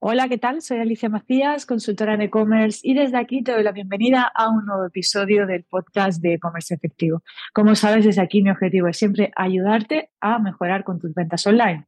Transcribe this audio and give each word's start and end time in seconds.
Hola, 0.00 0.28
¿qué 0.28 0.38
tal? 0.38 0.62
Soy 0.62 0.78
Alicia 0.78 1.08
Macías, 1.08 1.66
consultora 1.66 2.14
en 2.14 2.20
e-commerce 2.20 2.78
y 2.84 2.94
desde 2.94 3.18
aquí 3.18 3.42
te 3.42 3.50
doy 3.50 3.64
la 3.64 3.72
bienvenida 3.72 4.30
a 4.32 4.48
un 4.48 4.64
nuevo 4.64 4.86
episodio 4.86 5.44
del 5.44 5.64
podcast 5.64 6.22
de 6.22 6.34
e-commerce 6.34 6.72
efectivo. 6.72 7.24
Como 7.52 7.74
sabes, 7.74 8.04
desde 8.04 8.22
aquí 8.22 8.40
mi 8.40 8.50
objetivo 8.50 8.86
es 8.86 8.96
siempre 8.96 9.32
ayudarte 9.34 10.10
a 10.20 10.38
mejorar 10.38 10.84
con 10.84 11.00
tus 11.00 11.12
ventas 11.14 11.44
online. 11.48 11.84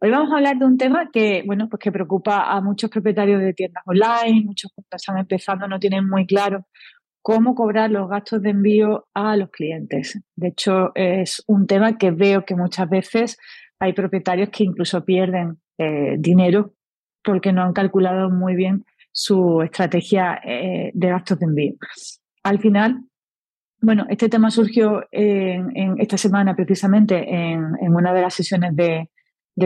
Hoy 0.00 0.10
vamos 0.10 0.32
a 0.32 0.36
hablar 0.36 0.56
de 0.56 0.64
un 0.64 0.78
tema 0.78 1.10
que, 1.12 1.42
bueno, 1.44 1.68
pues 1.68 1.78
que 1.78 1.92
preocupa 1.92 2.50
a 2.50 2.62
muchos 2.62 2.88
propietarios 2.88 3.42
de 3.42 3.52
tiendas 3.52 3.82
online, 3.84 4.46
muchos 4.46 4.72
que 4.74 4.96
están 4.96 5.18
empezando 5.18 5.68
no 5.68 5.78
tienen 5.78 6.08
muy 6.08 6.26
claro 6.26 6.66
cómo 7.20 7.54
cobrar 7.54 7.90
los 7.90 8.08
gastos 8.08 8.40
de 8.40 8.50
envío 8.50 9.08
a 9.12 9.36
los 9.36 9.50
clientes. 9.50 10.18
De 10.36 10.48
hecho, 10.48 10.90
es 10.94 11.44
un 11.46 11.66
tema 11.66 11.98
que 11.98 12.12
veo 12.12 12.46
que 12.46 12.56
muchas 12.56 12.88
veces 12.88 13.36
hay 13.78 13.92
propietarios 13.92 14.48
que 14.48 14.64
incluso 14.64 15.04
pierden 15.04 15.58
eh, 15.76 16.16
dinero 16.18 16.75
porque 17.26 17.52
no 17.52 17.62
han 17.62 17.72
calculado 17.72 18.30
muy 18.30 18.54
bien 18.54 18.86
su 19.10 19.60
estrategia 19.62 20.40
eh, 20.44 20.92
de 20.94 21.08
gastos 21.08 21.40
de 21.40 21.46
envío. 21.46 21.74
Al 22.44 22.60
final, 22.60 23.02
bueno, 23.82 24.06
este 24.08 24.28
tema 24.28 24.50
surgió 24.50 25.04
en, 25.10 26.00
esta 26.00 26.16
semana 26.16 26.54
precisamente 26.54 27.28
en, 27.28 27.74
una 27.94 28.14
de 28.14 28.22
las 28.22 28.34
sesiones 28.34 28.76
de, 28.76 29.10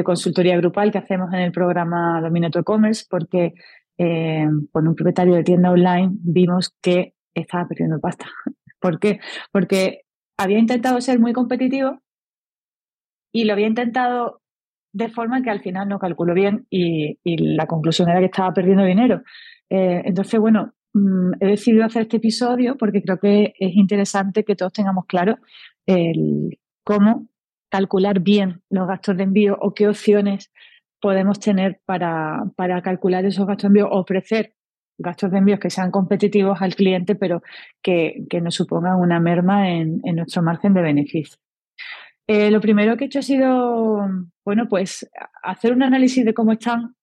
consultoría 0.03 0.57
grupal 0.57 0.91
que 0.91 0.99
hacemos 0.99 1.33
en 1.33 1.41
el 1.41 1.53
programa 1.53 2.21
Dominato 2.21 2.61
E-Commerce, 2.61 3.05
porque 3.11 3.53
eh, 3.99 4.49
con 4.73 4.89
un 4.89 4.95
propietario 4.95 5.35
de 5.35 5.43
tienda 5.43 5.71
online 5.71 6.11
vimos 6.13 6.75
que 6.81 7.15
estaba 7.35 7.69
perdiendo 7.69 8.01
pasta. 8.01 8.27
¿Por 8.81 8.99
qué? 8.99 9.21
Porque 9.53 10.03
había 10.39 10.59
intentado 10.59 11.01
ser 11.01 11.19
muy 11.19 11.35
competitivo 11.35 12.01
y 13.33 13.45
lo 13.45 13.53
había 13.53 13.67
intentado 13.67 14.41
de 14.93 15.09
forma 15.09 15.43
que 15.43 15.51
al 15.51 15.61
final 15.61 15.89
no 15.89 15.99
calculó 15.99 16.35
bien 16.35 16.67
y, 16.71 17.19
la 17.25 17.67
conclusión 17.67 18.09
era 18.09 18.21
que 18.21 18.27
estaba 18.27 18.53
perdiendo 18.53 18.85
dinero. 18.85 19.23
Eh, 19.69 20.03
entonces, 20.05 20.41
bueno, 20.41 20.75
mm, 20.95 21.33
he 21.41 21.47
decidido 21.47 21.85
hacer 21.85 22.03
este 22.03 22.17
episodio 22.19 22.77
porque 22.77 23.03
creo 23.03 23.19
que 23.19 23.55
es 23.59 23.77
interesante 23.77 24.45
que 24.45 24.57
todos 24.57 24.73
tengamos 24.73 25.07
claro 25.07 25.39
el, 25.87 26.59
cómo 26.85 27.29
calcular 27.71 28.21
bien 28.21 28.63
los 28.69 28.89
gastos 28.89 29.17
de 29.17 29.23
envío 29.25 29.57
o 29.61 29.75
qué 29.75 29.89
opciones 29.89 30.51
podemos 31.01 31.39
tener 31.41 31.81
para, 31.87 32.43
para 32.57 32.83
calcular 32.83 33.25
esos 33.25 33.47
gastos 33.47 33.63
de 33.63 33.67
envío, 33.69 33.89
ofrecer 33.91 34.55
gastos 34.99 35.31
de 35.31 35.39
envío 35.39 35.59
que 35.59 35.71
sean 35.71 35.91
competitivos 35.91 36.61
al 36.61 36.75
cliente, 36.75 37.15
pero 37.15 37.43
que, 37.83 38.27
que 38.29 38.41
nos 38.41 38.55
supongan 38.55 39.01
una 39.01 39.19
merma 39.19 39.71
en, 39.71 40.01
en 40.05 40.17
nuestro 40.17 40.43
margen 40.43 40.75
de 40.75 40.83
beneficio. 40.83 41.39
Eh, 42.33 42.49
lo 42.49 42.61
primero 42.61 42.97
que 42.97 43.03
he 43.03 43.07
hecho 43.09 43.19
ha 43.19 43.23
sido, 43.23 44.09
bueno, 44.45 44.69
pues 44.69 45.05
hacer 45.43 45.73
un 45.73 45.83
análisis 45.83 46.25
de 46.25 46.33
cómo 46.33 46.53
están 46.53 46.95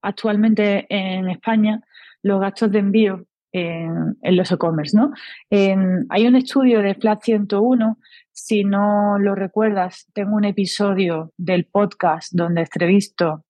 actualmente 0.00 0.86
en 0.88 1.28
España 1.28 1.80
los 2.22 2.40
gastos 2.40 2.70
de 2.70 2.78
envío 2.78 3.26
en, 3.50 4.16
los 4.22 4.52
e-commerce, 4.52 4.96
¿no? 4.96 5.10
hay 5.50 6.26
un 6.28 6.36
estudio 6.36 6.82
de 6.82 6.94
Flat 6.94 7.20
101, 7.20 7.98
si 8.30 8.62
no 8.62 9.18
lo 9.18 9.34
recuerdas, 9.34 10.06
tengo 10.14 10.36
un 10.36 10.44
episodio 10.44 11.32
del 11.36 11.64
podcast 11.64 12.32
donde 12.32 12.60
entrevisto 12.60 13.44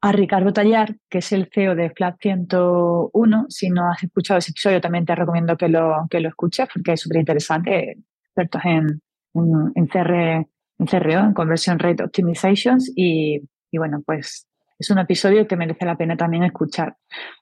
a 0.00 0.10
Ricardo 0.12 0.54
Tallar, 0.54 0.96
que 1.10 1.18
es 1.18 1.32
el 1.32 1.50
CEO 1.52 1.74
de 1.74 1.90
Flat 1.90 2.16
101. 2.18 3.46
Si 3.50 3.68
no 3.68 3.90
has 3.90 4.02
escuchado 4.02 4.38
ese 4.38 4.52
episodio, 4.52 4.80
también 4.80 5.04
te 5.04 5.14
recomiendo 5.14 5.54
que 5.58 5.68
lo, 5.68 6.06
que 6.08 6.20
lo 6.20 6.30
escuches 6.30 6.66
porque 6.72 6.92
es 6.92 7.00
súper 7.02 7.18
interesante, 7.18 7.98
expertos 8.24 8.62
en, 8.64 9.02
en, 9.34 9.72
en 9.74 9.86
CR 9.86 10.46
en 10.82 10.86
CRO, 10.86 11.20
en 11.20 11.34
Conversion 11.34 11.78
Rate 11.78 12.02
Optimizations, 12.02 12.92
y, 12.96 13.42
bueno, 13.72 14.02
pues 14.04 14.48
es 14.78 14.90
un 14.90 14.98
episodio 14.98 15.46
que 15.46 15.56
merece 15.56 15.86
la 15.86 15.96
pena 15.96 16.16
también 16.16 16.42
escuchar. 16.42 16.96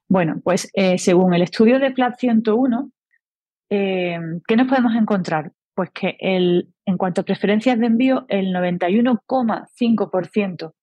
Bueno, 0.08 0.40
pues 0.44 0.70
eh, 0.74 0.98
según 0.98 1.32
el 1.34 1.42
estudio 1.42 1.78
de 1.78 1.92
Plat 1.92 2.18
101, 2.18 2.90
eh, 3.70 4.18
¿qué 4.46 4.56
nos 4.56 4.68
podemos 4.68 4.94
encontrar? 4.94 5.52
Pues 5.74 5.90
que 5.92 6.16
el, 6.20 6.68
en 6.84 6.98
cuanto 6.98 7.22
a 7.22 7.24
preferencias 7.24 7.78
de 7.78 7.86
envío, 7.86 8.26
el 8.28 8.54
91,5% 8.54 10.74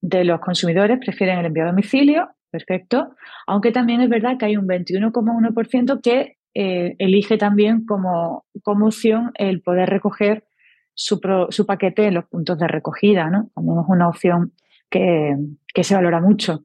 de 0.00 0.24
los 0.24 0.40
consumidores 0.40 0.98
prefieren 0.98 1.38
el 1.38 1.44
envío 1.46 1.64
a 1.64 1.68
domicilio, 1.68 2.30
perfecto, 2.50 3.14
aunque 3.46 3.72
también 3.72 4.00
es 4.00 4.08
verdad 4.08 4.38
que 4.38 4.46
hay 4.46 4.56
un 4.56 4.66
21,1% 4.66 6.00
que 6.00 6.38
eh, 6.54 6.96
elige 6.98 7.36
también 7.36 7.84
como, 7.84 8.46
como 8.62 8.86
opción 8.86 9.32
el 9.34 9.60
poder 9.60 9.90
recoger 9.90 10.44
su, 10.96 11.20
paquete 11.66 12.06
en 12.06 12.14
los 12.14 12.24
puntos 12.24 12.58
de 12.58 12.66
recogida, 12.66 13.30
¿no? 13.30 13.50
También 13.54 13.78
es 13.78 13.84
una 13.88 14.08
opción 14.08 14.52
que, 14.90 15.36
se 15.82 15.94
valora 15.94 16.20
mucho. 16.20 16.62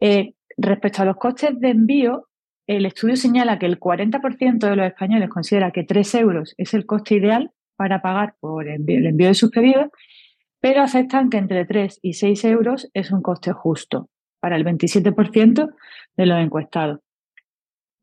Eh, 0.00 0.34
respecto 0.56 1.02
a 1.02 1.04
los 1.04 1.16
costes 1.16 1.58
de 1.58 1.70
envío, 1.70 2.28
el 2.66 2.86
estudio 2.86 3.16
señala 3.16 3.58
que 3.58 3.66
el 3.66 3.78
40% 3.78 4.58
de 4.58 4.76
los 4.76 4.86
españoles 4.86 5.28
considera 5.28 5.72
que 5.72 5.84
3 5.84 6.14
euros 6.14 6.54
es 6.56 6.72
el 6.72 6.86
coste 6.86 7.16
ideal 7.16 7.50
para 7.76 8.00
pagar 8.00 8.36
por 8.40 8.68
el 8.68 9.06
envío 9.06 9.28
de 9.28 9.34
sus 9.34 9.50
pedidos, 9.50 9.88
pero 10.60 10.80
aceptan 10.80 11.28
que 11.28 11.36
entre 11.36 11.66
3 11.66 11.98
y 12.00 12.14
6 12.14 12.44
euros 12.44 12.90
es 12.94 13.10
un 13.10 13.20
coste 13.20 13.52
justo 13.52 14.08
para 14.40 14.56
el 14.56 14.64
27% 14.64 15.74
de 16.16 16.26
los 16.26 16.38
encuestados. 16.38 17.00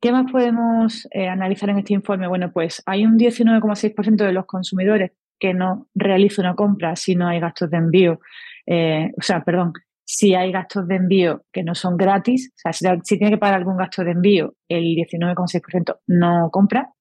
¿Qué 0.01 0.11
más 0.11 0.31
podemos 0.31 1.07
eh, 1.11 1.27
analizar 1.27 1.69
en 1.69 1.77
este 1.77 1.93
informe? 1.93 2.27
Bueno, 2.27 2.51
pues 2.51 2.83
hay 2.85 3.05
un 3.05 3.17
19,6% 3.17 4.15
de 4.15 4.33
los 4.33 4.45
consumidores 4.45 5.11
que 5.41 5.55
no 5.55 5.87
realizo 5.95 6.39
una 6.41 6.55
compra 6.55 6.95
si 6.95 7.15
no 7.15 7.27
hay 7.27 7.39
gastos 7.39 7.71
de 7.71 7.77
envío, 7.77 8.19
eh, 8.67 9.11
o 9.17 9.21
sea, 9.23 9.43
perdón, 9.43 9.73
si 10.05 10.35
hay 10.35 10.51
gastos 10.51 10.87
de 10.87 10.95
envío 10.95 11.45
que 11.51 11.63
no 11.63 11.73
son 11.73 11.97
gratis, 11.97 12.53
o 12.55 12.71
sea, 12.71 12.99
si, 13.03 13.17
tiene 13.17 13.31
que 13.31 13.39
pagar 13.39 13.55
algún 13.55 13.75
gasto 13.75 14.03
de 14.03 14.11
envío, 14.11 14.53
el 14.69 14.83
19,6% 14.95 15.97
no 16.07 16.49
compra 16.51 16.91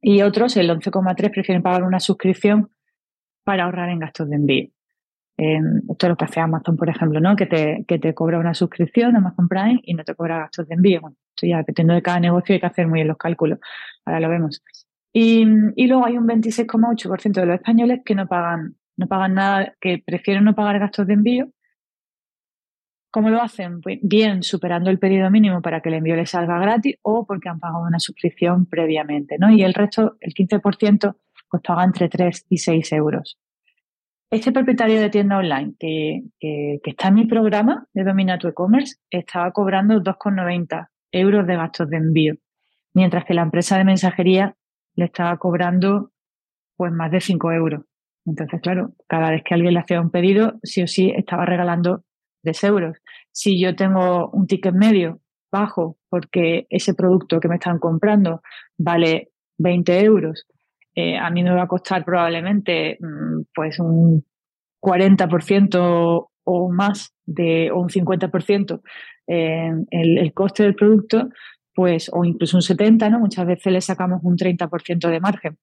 y 0.00 0.22
otros, 0.22 0.56
el 0.56 0.70
11,3%, 0.70 1.32
prefieren 1.32 1.62
pagar 1.62 1.82
una 1.82 1.98
suscripción 1.98 2.70
para 3.42 3.64
ahorrar 3.64 3.90
en 3.90 3.98
gastos 3.98 4.30
de 4.30 4.36
envío. 4.36 4.68
esto 5.36 6.06
es 6.06 6.08
lo 6.08 6.16
que 6.16 6.24
hace 6.26 6.40
Amazon, 6.40 6.76
por 6.76 6.88
ejemplo, 6.88 7.18
¿no? 7.20 7.34
Que 7.34 7.46
te, 7.46 7.84
que 7.88 7.98
te 7.98 8.14
cobra 8.14 8.38
una 8.38 8.54
suscripción, 8.54 9.16
Amazon 9.16 9.48
Prime, 9.48 9.80
y 9.82 9.94
no 9.94 10.04
te 10.04 10.14
cobra 10.14 10.38
gastos 10.38 10.68
de 10.68 10.76
envío. 10.76 11.00
Bueno, 11.00 11.16
esto 11.30 11.46
ya 11.46 11.56
dependiendo 11.56 11.94
de 11.94 12.02
cada 12.02 12.20
negocio 12.20 12.54
hay 12.54 12.60
que 12.60 12.66
hacer 12.66 12.86
muy 12.86 12.98
bien 12.98 13.08
los 13.08 13.16
cálculos. 13.16 13.58
Ahora 14.04 14.20
lo 14.20 14.28
vemos. 14.28 14.62
Y, 15.16 15.44
luego 15.86 16.04
hay 16.04 16.18
un 16.18 16.26
26,8% 16.26 17.40
de 17.40 17.46
los 17.46 17.54
españoles 17.54 18.00
que 18.04 18.16
no 18.16 18.26
pagan, 18.26 18.74
no 18.96 19.06
pagan 19.06 19.34
nada, 19.34 19.74
que 19.80 20.02
prefieren 20.04 20.42
no 20.42 20.56
pagar 20.56 20.80
gastos 20.80 21.06
de 21.06 21.14
envío. 21.14 21.50
¿Cómo 23.12 23.30
lo 23.30 23.40
hacen? 23.40 23.80
Pues 23.80 24.00
bien, 24.02 24.42
superando 24.42 24.90
el 24.90 24.98
periodo 24.98 25.30
mínimo 25.30 25.62
para 25.62 25.80
que 25.80 25.88
el 25.88 25.94
envío 25.94 26.16
les 26.16 26.30
salga 26.30 26.58
gratis 26.58 26.96
o 27.02 27.24
porque 27.24 27.48
han 27.48 27.60
pagado 27.60 27.84
una 27.84 28.00
suscripción 28.00 28.66
previamente, 28.66 29.36
¿no? 29.38 29.52
Y 29.52 29.62
el 29.62 29.72
resto, 29.72 30.16
el 30.18 30.34
15%, 30.34 31.16
pues 31.48 31.62
paga 31.62 31.84
entre 31.84 32.08
3 32.08 32.46
y 32.48 32.58
6 32.58 32.92
euros. 32.94 33.38
Este 34.32 34.50
propietario 34.50 35.00
de 35.00 35.10
tienda 35.10 35.38
online 35.38 35.74
que, 35.78 36.24
que, 36.40 36.80
que 36.82 36.90
está 36.90 37.06
en 37.06 37.14
mi 37.14 37.26
programa 37.26 37.86
de 37.92 38.02
Domina 38.02 38.36
tu 38.36 38.48
e-commerce 38.48 38.96
estaba 39.08 39.52
cobrando 39.52 40.02
2,90 40.02 40.88
euros 41.12 41.46
de 41.46 41.54
gastos 41.54 41.88
de 41.88 41.98
envío, 41.98 42.34
mientras 42.94 43.24
que 43.24 43.34
la 43.34 43.42
empresa 43.42 43.78
de 43.78 43.84
mensajería 43.84 44.56
le 44.96 45.06
estaba 45.06 45.36
cobrando 45.38 46.10
pues 46.76 46.92
más 46.92 47.10
de 47.10 47.20
5 47.20 47.52
euros. 47.52 47.82
Entonces, 48.26 48.60
claro, 48.62 48.92
cada 49.06 49.30
vez 49.30 49.42
que 49.44 49.54
alguien 49.54 49.74
le 49.74 49.80
hacía 49.80 50.00
un 50.00 50.10
pedido, 50.10 50.54
sí 50.62 50.82
o 50.82 50.86
sí 50.86 51.12
estaba 51.14 51.44
regalando 51.44 52.04
10 52.42 52.64
euros. 52.64 52.96
Si 53.32 53.60
yo 53.60 53.74
tengo 53.76 54.30
un 54.30 54.46
ticket 54.46 54.74
medio 54.74 55.20
bajo 55.52 55.98
porque 56.08 56.66
ese 56.70 56.94
producto 56.94 57.38
que 57.38 57.48
me 57.48 57.56
están 57.56 57.78
comprando 57.78 58.42
vale 58.78 59.30
20 59.58 60.04
euros, 60.04 60.46
eh, 60.94 61.16
a 61.16 61.30
mí 61.30 61.42
me 61.42 61.54
va 61.54 61.62
a 61.62 61.68
costar 61.68 62.04
probablemente 62.04 62.98
mm, 63.00 63.42
pues 63.54 63.78
un 63.78 64.24
40% 64.80 66.28
o 66.46 66.70
más 66.70 67.14
de, 67.24 67.70
o 67.70 67.80
un 67.80 67.88
50% 67.88 68.80
eh, 69.26 69.70
el, 69.90 70.18
el 70.18 70.32
coste 70.34 70.62
del 70.64 70.74
producto, 70.74 71.28
pues, 71.74 72.10
o 72.12 72.24
incluso 72.24 72.56
un 72.56 72.62
70, 72.62 73.10
¿no? 73.10 73.20
Muchas 73.20 73.46
veces 73.46 73.72
le 73.72 73.80
sacamos 73.80 74.20
un 74.22 74.36
30% 74.36 75.08
de 75.08 75.20
margen. 75.20 75.58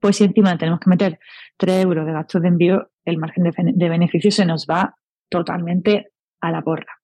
Pues 0.00 0.16
si 0.16 0.24
encima 0.24 0.56
tenemos 0.58 0.80
que 0.80 0.90
meter 0.90 1.18
3 1.56 1.84
euros 1.84 2.06
de 2.06 2.12
gastos 2.12 2.42
de 2.42 2.48
envío, 2.48 2.90
el 3.04 3.18
margen 3.18 3.44
de, 3.44 3.88
beneficio 3.88 4.30
se 4.30 4.46
nos 4.46 4.66
va 4.66 4.96
totalmente 5.28 6.12
a 6.40 6.50
la 6.50 6.62
porra. 6.62 7.00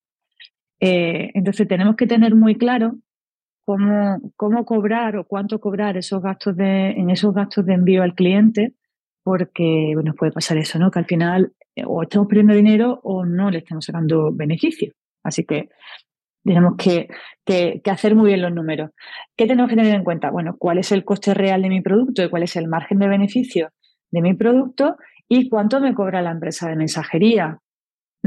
Eh, 0.80 1.30
entonces 1.34 1.66
tenemos 1.66 1.96
que 1.96 2.06
tener 2.06 2.34
muy 2.34 2.56
claro 2.56 2.96
cómo, 3.64 4.18
cómo 4.36 4.64
cobrar 4.64 5.16
o 5.16 5.24
cuánto 5.24 5.60
cobrar 5.60 5.96
esos 5.96 6.22
gastos 6.22 6.56
de, 6.56 6.90
en 6.90 7.10
esos 7.10 7.34
gastos 7.34 7.66
de 7.66 7.74
envío 7.74 8.02
al 8.02 8.14
cliente, 8.14 8.74
porque 9.22 9.92
bueno, 9.94 10.14
puede 10.14 10.32
pasar 10.32 10.58
eso, 10.58 10.78
¿no? 10.78 10.90
Que 10.90 11.00
al 11.00 11.06
final 11.06 11.52
eh, 11.76 11.82
o 11.86 12.02
estamos 12.02 12.28
perdiendo 12.28 12.54
dinero 12.54 13.00
o 13.02 13.24
no 13.24 13.50
le 13.50 13.58
estamos 13.58 13.84
sacando 13.84 14.32
beneficio. 14.32 14.92
Así 15.22 15.44
que 15.44 15.68
tenemos 16.44 16.74
que, 16.76 17.08
hacer 17.90 18.14
muy 18.14 18.28
bien 18.28 18.42
los 18.42 18.52
números. 18.52 18.90
¿Qué 19.36 19.46
tenemos 19.46 19.70
que 19.70 19.76
tener 19.76 19.94
en 19.94 20.04
cuenta? 20.04 20.30
Bueno, 20.30 20.56
cuál 20.58 20.78
es 20.78 20.92
el 20.92 21.04
coste 21.04 21.34
real 21.34 21.62
de 21.62 21.68
mi 21.68 21.80
producto 21.80 22.22
y 22.22 22.30
cuál 22.30 22.42
es 22.42 22.56
el 22.56 22.68
margen 22.68 22.98
de 22.98 23.08
beneficio 23.08 23.70
de 24.10 24.22
mi 24.22 24.34
producto 24.34 24.96
y 25.28 25.48
cuánto 25.48 25.80
me 25.80 25.94
cobra 25.94 26.22
la 26.22 26.30
empresa 26.30 26.68
de 26.68 26.76
mensajería. 26.76 27.58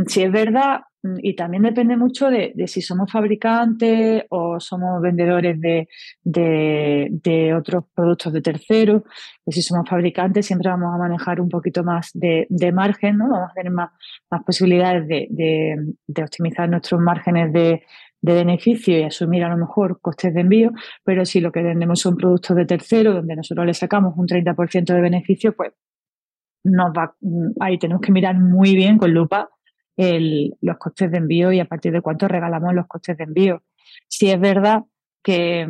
Si 0.07 0.23
es 0.23 0.31
verdad 0.31 0.81
y 1.03 1.35
también 1.35 1.63
depende 1.63 1.97
mucho 1.97 2.29
de, 2.29 2.53
si 2.67 2.81
somos 2.81 3.11
fabricantes 3.11 4.23
o 4.29 4.59
somos 4.59 5.01
vendedores 5.01 5.59
de, 5.59 5.87
de, 6.23 7.53
otros 7.55 7.85
productos 7.95 8.31
de 8.33 8.41
terceros. 8.41 9.01
Pues 9.43 9.55
si 9.55 9.63
somos 9.63 9.89
fabricantes 9.89 10.45
siempre 10.45 10.69
vamos 10.69 10.93
a 10.93 10.97
manejar 10.99 11.41
un 11.41 11.49
poquito 11.49 11.83
más 11.83 12.11
de, 12.13 12.47
margen, 12.71 13.17
¿no? 13.17 13.29
Vamos 13.29 13.49
a 13.51 13.53
tener 13.53 13.71
más, 13.71 13.91
más 14.29 14.43
posibilidades 14.43 15.07
de, 15.07 16.21
optimizar 16.21 16.69
nuestros 16.69 17.01
márgenes 17.01 17.51
de, 17.51 17.83
beneficio 18.21 18.99
y 18.99 19.03
asumir 19.03 19.43
a 19.43 19.49
lo 19.49 19.57
mejor 19.57 19.99
costes 19.99 20.31
de 20.35 20.41
envío, 20.41 20.71
pero 21.03 21.25
si 21.25 21.39
lo 21.41 21.51
que 21.51 21.63
vendemos 21.63 21.99
son 21.99 22.15
productos 22.15 22.55
de 22.55 22.65
tercero, 22.65 23.13
donde 23.13 23.35
nosotros 23.35 23.65
le 23.65 23.73
sacamos 23.73 24.13
un 24.15 24.27
30% 24.27 24.93
de 24.93 25.01
beneficio, 25.01 25.55
pues 25.55 25.73
nos 26.63 26.91
va, 26.91 27.15
mm, 27.19 27.53
ahí 27.59 27.79
tenemos 27.79 28.01
que 28.01 28.11
mirar 28.11 28.37
muy 28.37 28.75
bien 28.75 28.99
con 28.99 29.11
lupa 29.11 29.49
los 29.97 30.77
costes 30.77 31.11
de 31.11 31.17
envío 31.17 31.51
y 31.51 31.59
a 31.59 31.65
partir 31.65 31.91
de 31.91 32.01
cuánto 32.01 32.27
regalamos 32.27 32.73
los 32.73 32.87
costes 32.87 33.17
de 33.17 33.23
envío. 33.23 33.63
Si 34.07 34.29
es 34.29 34.39
verdad 34.39 34.83
que, 35.23 35.67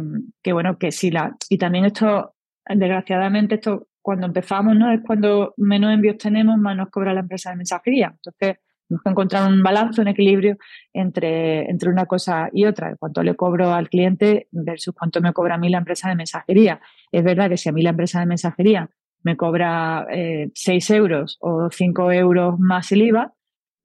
bueno, 0.52 0.78
que 0.78 0.92
si 0.92 1.12
la, 1.12 1.36
y 1.50 1.58
también 1.58 1.86
esto, 1.86 2.36
desgraciadamente, 2.66 3.56
esto 3.56 3.88
cuando 4.02 4.28
empezamos, 4.28 4.76
¿no? 4.76 4.92
Es 4.92 5.02
cuando 5.06 5.54
menos 5.58 5.94
envíos 5.94 6.18
tenemos, 6.18 6.58
más 6.58 6.76
nos 6.76 6.90
cobra 6.90 7.14
la 7.14 7.20
empresa 7.20 7.52
de 7.52 7.58
mensajería. 7.58 8.14
Entonces, 8.16 8.58
tenemos 8.88 9.04
que 9.04 9.10
encontrar 9.10 9.48
un 9.48 9.64
balance, 9.64 10.02
un 10.02 10.08
equilibrio 10.08 10.58
entre, 10.92 11.70
entre 11.70 11.90
una 11.90 12.06
cosa 12.06 12.50
y 12.52 12.66
otra, 12.66 12.96
cuánto 12.98 13.24
le 13.24 13.36
cobro 13.36 13.74
al 13.74 13.90
cliente 13.90 14.48
versus 14.52 14.94
cuánto 14.94 15.22
me 15.22 15.34
cobra 15.34 15.56
a 15.56 15.58
mí 15.58 15.70
la 15.70 15.78
empresa 15.78 16.10
de 16.10 16.16
mensajería. 16.16 16.82
Es 17.12 17.24
verdad 17.24 17.50
que 17.50 17.58
si 17.58 17.70
a 17.70 17.72
mí 17.72 17.84
la 17.84 17.92
empresa 17.92 18.20
de 18.20 18.26
mensajería 18.26 18.90
me 19.24 19.38
cobra 19.38 20.08
eh, 20.12 20.50
6 20.54 20.90
euros 20.92 21.38
o 21.40 21.70
5 21.70 22.12
euros 22.12 22.60
más 22.60 22.92
el 22.92 23.04
IVA, 23.04 23.34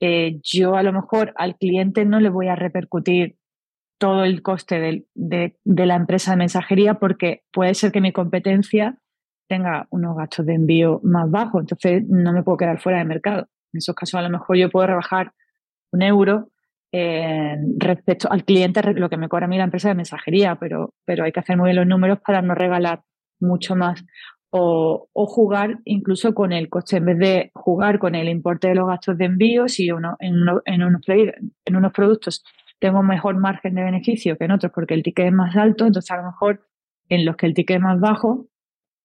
eh, 0.00 0.40
yo 0.42 0.76
a 0.76 0.82
lo 0.82 0.92
mejor 0.92 1.32
al 1.36 1.56
cliente 1.56 2.04
no 2.04 2.20
le 2.20 2.28
voy 2.28 2.48
a 2.48 2.56
repercutir 2.56 3.36
todo 3.98 4.24
el 4.24 4.42
coste 4.42 5.06
de, 5.14 5.56
la 5.64 5.94
empresa 5.94 6.32
de 6.32 6.36
mensajería 6.36 6.94
porque 6.94 7.44
puede 7.52 7.74
ser 7.74 7.92
que 7.92 8.00
mi 8.00 8.12
competencia 8.12 8.98
tenga 9.48 9.86
unos 9.90 10.16
gastos 10.16 10.44
de 10.44 10.54
envío 10.54 11.00
más 11.02 11.30
bajos, 11.30 11.62
entonces 11.62 12.04
no 12.08 12.32
me 12.32 12.42
puedo 12.42 12.58
quedar 12.58 12.80
fuera 12.80 12.98
de 12.98 13.04
mercado. 13.04 13.48
En 13.72 13.78
esos 13.78 13.94
casos 13.94 14.18
a 14.18 14.22
lo 14.22 14.30
mejor 14.30 14.56
yo 14.56 14.70
puedo 14.70 14.86
rebajar 14.86 15.32
un 15.92 16.02
euro 16.02 16.50
eh, 16.92 17.56
respecto 17.78 18.30
al 18.30 18.44
cliente, 18.44 18.82
lo 18.94 19.08
que 19.08 19.16
me 19.16 19.28
cobra 19.28 19.46
a 19.46 19.48
mí 19.48 19.56
la 19.56 19.64
empresa 19.64 19.88
de 19.88 19.94
mensajería, 19.94 20.56
pero, 20.56 20.94
pero 21.04 21.24
hay 21.24 21.32
que 21.32 21.40
hacer 21.40 21.56
muy 21.56 21.68
bien 21.68 21.76
los 21.76 21.86
números 21.86 22.18
para 22.24 22.42
no 22.42 22.54
regalar 22.54 23.02
mucho 23.40 23.76
más 23.76 24.04
o, 24.50 25.08
jugar 25.12 25.80
incluso 25.84 26.34
con 26.34 26.52
el 26.52 26.68
coste, 26.68 26.96
en 26.98 27.04
vez 27.04 27.18
de 27.18 27.50
jugar 27.54 27.98
con 27.98 28.14
el 28.14 28.28
importe 28.28 28.68
de 28.68 28.74
los 28.74 28.86
gastos 28.86 29.18
de 29.18 29.26
envío, 29.26 29.68
si 29.68 29.90
uno, 29.90 30.16
en, 30.20 30.42
unos, 30.42 30.62
en 30.66 31.76
unos 31.76 31.92
productos 31.92 32.44
tengo 32.78 33.02
mejor 33.02 33.36
margen 33.36 33.74
de 33.74 33.82
beneficio 33.82 34.36
que 34.36 34.44
en 34.44 34.52
otros 34.52 34.72
porque 34.74 34.94
el 34.94 35.02
ticket 35.02 35.26
es 35.26 35.32
más 35.32 35.56
alto, 35.56 35.86
entonces 35.86 36.10
a 36.10 36.18
lo 36.18 36.24
mejor 36.24 36.66
en 37.08 37.24
los 37.24 37.36
que 37.36 37.46
el 37.46 37.54
ticket 37.54 37.76
es 37.76 37.82
más 37.82 38.00
bajo, 38.00 38.46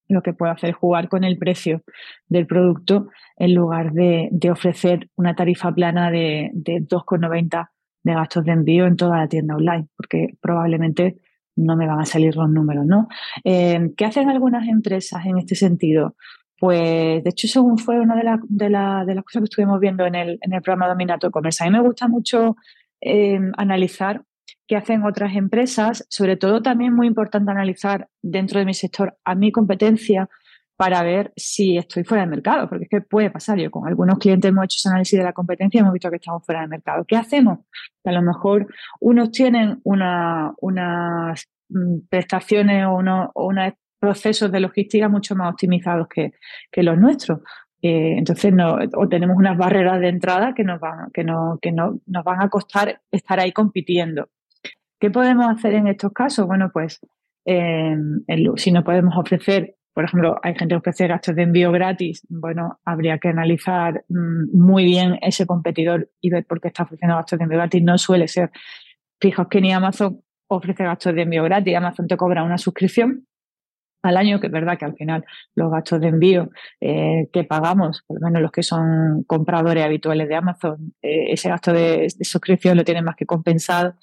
lo 0.08 0.22
que 0.22 0.34
puedo 0.34 0.52
hacer 0.52 0.72
es 0.72 0.76
jugar 0.76 1.08
con 1.08 1.24
el 1.24 1.38
precio 1.38 1.84
del 2.28 2.46
producto 2.46 3.08
en 3.38 3.54
lugar 3.54 3.94
de, 3.94 4.30
ofrecer 4.52 5.10
una 5.16 5.36
tarifa 5.36 5.72
plana 5.74 6.12
de, 6.12 6.50
de 6.54 6.82
2,90 6.82 7.70
de 8.04 8.14
gastos 8.14 8.44
de 8.46 8.52
envío 8.52 8.88
en 8.88 8.98
toda 8.98 9.18
la 9.18 9.28
tienda 9.28 9.56
online, 9.56 9.88
porque 9.96 10.36
probablemente 10.42 11.18
no 11.56 11.76
me 11.76 11.88
van 11.88 12.00
a 12.00 12.06
salir 12.06 12.36
los 12.36 12.50
números, 12.50 12.86
¿no? 12.86 13.08
Eh, 13.44 13.92
¿Qué 13.98 14.06
hacen 14.06 14.30
algunas 14.30 14.68
empresas 14.68 15.26
en 15.26 15.38
este 15.38 15.56
sentido? 15.56 16.16
Pues, 16.60 17.24
de 17.24 17.30
hecho, 17.30 17.48
según 17.48 17.78
fue 17.78 18.00
una 18.00 18.16
de, 18.16 18.24
de, 18.50 18.66
de 18.66 18.70
las 19.16 19.24
cosas 19.24 19.42
que 19.42 19.46
estuvimos 19.46 19.80
viendo 19.80 20.06
en 20.06 20.16
el, 20.16 20.38
en 20.42 20.54
el 20.54 20.62
programa 20.62 20.88
Dominato 20.88 21.32
Commerce, 21.32 21.64
a 21.64 21.68
mí 21.68 21.74
me 21.76 21.82
gusta 21.82 22.08
mucho 22.08 22.56
eh, 23.02 23.40
analizar 23.58 24.24
qué 24.68 24.76
hacen 24.76 25.04
otras 25.04 25.36
empresas, 25.36 26.06
sobre 26.10 26.38
todo 26.38 26.62
también 26.62 26.94
muy 26.94 27.08
importante 27.08 27.52
analizar 27.52 28.08
dentro 28.22 28.60
de 28.60 28.66
mi 28.66 28.74
sector 28.74 29.18
a 29.26 29.36
mi 29.36 29.52
competencia 29.52 30.30
para 30.82 31.04
ver 31.04 31.32
si 31.36 31.78
estoy 31.78 32.04
fuera 32.04 32.24
del 32.24 32.32
mercado, 32.32 32.68
porque 32.68 32.86
es 32.86 32.90
que 32.90 33.02
puede 33.02 33.30
pasar. 33.30 33.60
Yo 33.60 33.70
con 33.70 33.88
algunos 33.88 34.18
clientes 34.18 34.50
hemos 34.50 34.64
hecho 34.64 34.78
ese 34.80 34.90
análisis 34.90 35.20
de 35.20 35.24
la 35.24 35.32
competencia 35.32 35.78
y 35.78 35.82
hemos 35.82 35.94
visto 35.94 36.10
que 36.10 36.16
estamos 36.16 36.44
fuera 36.44 36.62
del 36.62 36.72
mercado. 36.72 37.06
¿Qué 37.08 37.16
hacemos? 37.16 37.60
A 38.04 38.12
lo 38.12 38.24
mejor 38.24 38.66
unos 39.00 39.30
tienen 39.30 39.80
una, 39.84 40.56
unas 40.60 41.48
mm, 41.70 42.08
prestaciones 42.10 42.88
o, 42.88 42.94
unos 42.96 43.74
procesos 44.00 44.52
de 44.52 44.60
logística 44.60 45.08
mucho 45.08 45.36
más 45.36 45.52
optimizados 45.52 46.08
que, 46.08 46.32
los 46.82 46.98
nuestros. 46.98 47.42
Eh, 47.84 48.16
entonces, 48.18 48.52
o 48.96 49.08
tenemos 49.08 49.38
unas 49.38 49.60
barreras 49.60 50.00
de 50.00 50.10
entrada 50.10 50.56
que 50.56 50.64
nos 50.64 50.80
van, 50.80 51.12
que 51.14 51.24
no, 51.24 51.60
que 51.62 51.72
no, 51.72 52.00
nos 52.08 52.24
van 52.24 52.42
a 52.42 52.50
costar 52.50 53.02
estar 53.12 53.40
ahí 53.40 53.52
compitiendo. 53.52 54.30
¿Qué 55.00 55.12
podemos 55.12 55.46
hacer 55.46 55.76
en 55.76 55.86
estos 55.86 56.12
casos? 56.12 56.48
Bueno, 56.48 56.72
pues 56.74 57.00
eh, 57.46 57.96
si 58.56 58.72
no 58.72 58.84
podemos 58.84 59.16
ofrecer 59.16 59.76
por 59.94 60.06
ejemplo, 60.06 60.40
hay 60.42 60.56
gente 60.56 60.74
que 60.74 60.80
ofrece 60.80 61.08
gastos 61.08 61.36
de 61.36 61.44
envío 61.44 61.72
gratis. 61.72 62.26
Bueno, 62.30 62.80
habría 62.86 63.18
que 63.18 63.28
analizar 63.28 64.06
mm, 64.08 64.58
muy 64.58 64.86
bien 64.86 65.20
ese 65.22 65.46
competidor 65.46 66.10
y 66.22 66.30
ver 66.30 66.46
por 66.46 66.62
qué 66.62 66.70
está 66.70 66.84
ofreciendo 66.84 67.18
gastos 67.18 67.40
de 67.40 67.44
envío 67.44 67.58
gratis. 67.58 67.84
No 67.84 67.98
suele 67.98 68.28
ser. 68.28 68.52
Fijaos 69.20 69.50
que 69.50 69.62
ni 69.62 69.74
Amazon 69.74 70.22
ofrece 70.48 70.84
gastos 70.84 71.14
de 71.14 71.24
envío 71.24 71.44
gratis. 71.44 71.76
Amazon 71.76 72.08
te 72.08 72.16
cobra 72.16 72.44
una 72.44 72.58
suscripción 72.58 73.28
al 74.04 74.18
año, 74.18 74.40
que 74.40 74.48
es 74.48 74.54
verdad 74.54 74.78
que 74.78 74.86
al 74.86 74.96
final 74.96 75.26
los 75.56 75.70
gastos 75.70 76.00
de 76.00 76.08
envío 76.08 76.50
eh, 76.80 77.30
que 77.32 77.44
pagamos, 77.44 78.04
por 78.08 78.20
lo 78.20 78.28
menos 78.28 78.42
los 78.42 78.52
que 78.52 78.64
son 78.64 79.24
compradores 79.28 79.84
habituales 79.84 80.28
de 80.28 80.36
Amazon, 80.36 80.94
eh, 81.02 81.34
ese 81.34 81.50
gasto 81.50 81.72
de, 81.74 82.08
de, 82.18 82.26
suscripción 82.26 82.78
lo 82.78 82.84
tienen 82.84 83.04
más 83.04 83.16
que 83.16 83.26
compensado. 83.26 83.96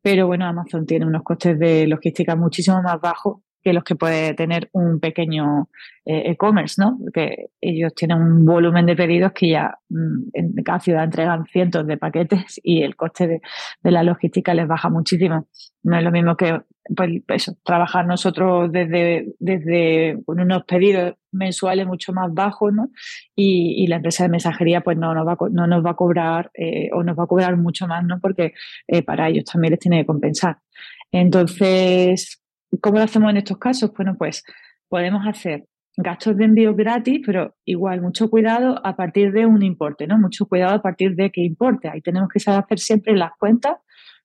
Pero 0.00 0.26
bueno, 0.26 0.46
Amazon 0.46 0.86
tiene 0.86 1.04
unos 1.04 1.22
costes 1.22 1.58
de 1.58 1.86
logística 1.86 2.36
muchísimo 2.36 2.80
más 2.82 3.00
bajos 3.00 3.42
que 3.62 3.72
los 3.72 3.84
que 3.84 3.94
puede 3.94 4.34
tener 4.34 4.68
un 4.72 5.00
pequeño 5.00 5.68
eh, 6.04 6.30
e-commerce, 6.30 6.80
¿no? 6.82 6.98
Porque 7.00 7.50
ellos 7.60 7.94
tienen 7.94 8.18
un 8.18 8.44
volumen 8.44 8.86
de 8.86 8.96
pedidos 8.96 9.32
que 9.32 9.50
ya 9.50 9.78
mm, 9.88 10.30
en 10.32 10.52
cada 10.64 10.80
ciudad 10.80 11.04
entregan 11.04 11.46
cientos 11.46 11.86
de 11.86 11.96
paquetes 11.96 12.60
y 12.62 12.82
el 12.82 12.96
coste 12.96 13.40
de, 13.82 13.90
la 13.90 14.02
logística 14.02 14.52
les 14.54 14.66
baja 14.66 14.88
muchísimo. 14.88 15.46
No 15.82 15.96
es 15.96 16.02
lo 16.02 16.10
mismo 16.10 16.36
que 16.36 16.60
pues, 16.96 17.10
eso, 17.28 17.56
trabajar 17.64 18.06
nosotros 18.06 18.72
desde, 18.72 19.34
desde 19.38 20.18
con 20.26 20.40
unos 20.40 20.64
pedidos 20.64 21.14
mensuales 21.30 21.86
mucho 21.86 22.12
más 22.12 22.32
bajos, 22.34 22.72
¿no? 22.72 22.90
Y, 23.36 23.86
la 23.86 23.96
empresa 23.96 24.24
de 24.24 24.30
mensajería 24.30 24.80
pues 24.80 24.96
no 24.98 25.14
nos 25.14 25.26
va, 25.26 25.36
no 25.50 25.66
nos 25.66 25.84
va 25.84 25.90
a 25.90 25.96
cobrar 25.96 26.50
eh, 26.54 26.90
o 26.92 27.02
nos 27.02 27.18
va 27.18 27.24
a 27.24 27.26
cobrar 27.26 27.56
mucho 27.56 27.86
más, 27.86 28.04
¿no? 28.04 28.18
Porque 28.20 28.54
eh, 28.88 29.02
para 29.02 29.28
ellos 29.28 29.44
también 29.44 29.72
les 29.72 29.80
tiene 29.80 30.00
que 30.00 30.06
compensar. 30.06 30.58
Entonces, 31.12 32.41
¿Cómo 32.80 32.98
lo 32.98 33.04
hacemos 33.04 33.30
en 33.30 33.38
estos 33.38 33.58
casos? 33.58 33.92
Bueno, 33.96 34.16
pues 34.16 34.44
podemos 34.88 35.26
hacer 35.26 35.64
gastos 35.96 36.36
de 36.36 36.44
envío 36.44 36.74
gratis, 36.74 37.20
pero 37.24 37.54
igual 37.64 38.00
mucho 38.00 38.30
cuidado 38.30 38.80
a 38.84 38.96
partir 38.96 39.32
de 39.32 39.46
un 39.46 39.62
importe, 39.62 40.06
¿no? 40.06 40.18
Mucho 40.18 40.46
cuidado 40.46 40.74
a 40.74 40.82
partir 40.82 41.14
de 41.14 41.30
qué 41.30 41.42
importe. 41.42 41.88
Ahí 41.88 42.00
tenemos 42.00 42.28
que 42.28 42.40
saber 42.40 42.64
hacer 42.64 42.78
siempre 42.78 43.14
las 43.14 43.32
cuentas 43.38 43.76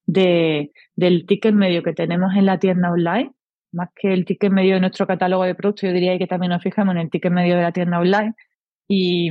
de, 0.05 0.71
del 0.95 1.25
ticket 1.25 1.53
medio 1.53 1.83
que 1.83 1.93
tenemos 1.93 2.33
en 2.35 2.45
la 2.45 2.59
tienda 2.59 2.91
online, 2.91 3.33
más 3.73 3.89
que 3.95 4.13
el 4.13 4.25
ticket 4.25 4.51
medio 4.51 4.75
de 4.75 4.81
nuestro 4.81 5.05
catálogo 5.05 5.43
de 5.43 5.55
productos, 5.55 5.89
yo 5.89 5.93
diría 5.93 6.17
que 6.17 6.27
también 6.27 6.51
nos 6.51 6.63
fijamos 6.63 6.95
en 6.95 7.01
el 7.01 7.09
ticket 7.09 7.31
medio 7.31 7.57
de 7.57 7.61
la 7.63 7.71
tienda 7.73 7.99
online. 7.99 8.33
Y, 8.89 9.29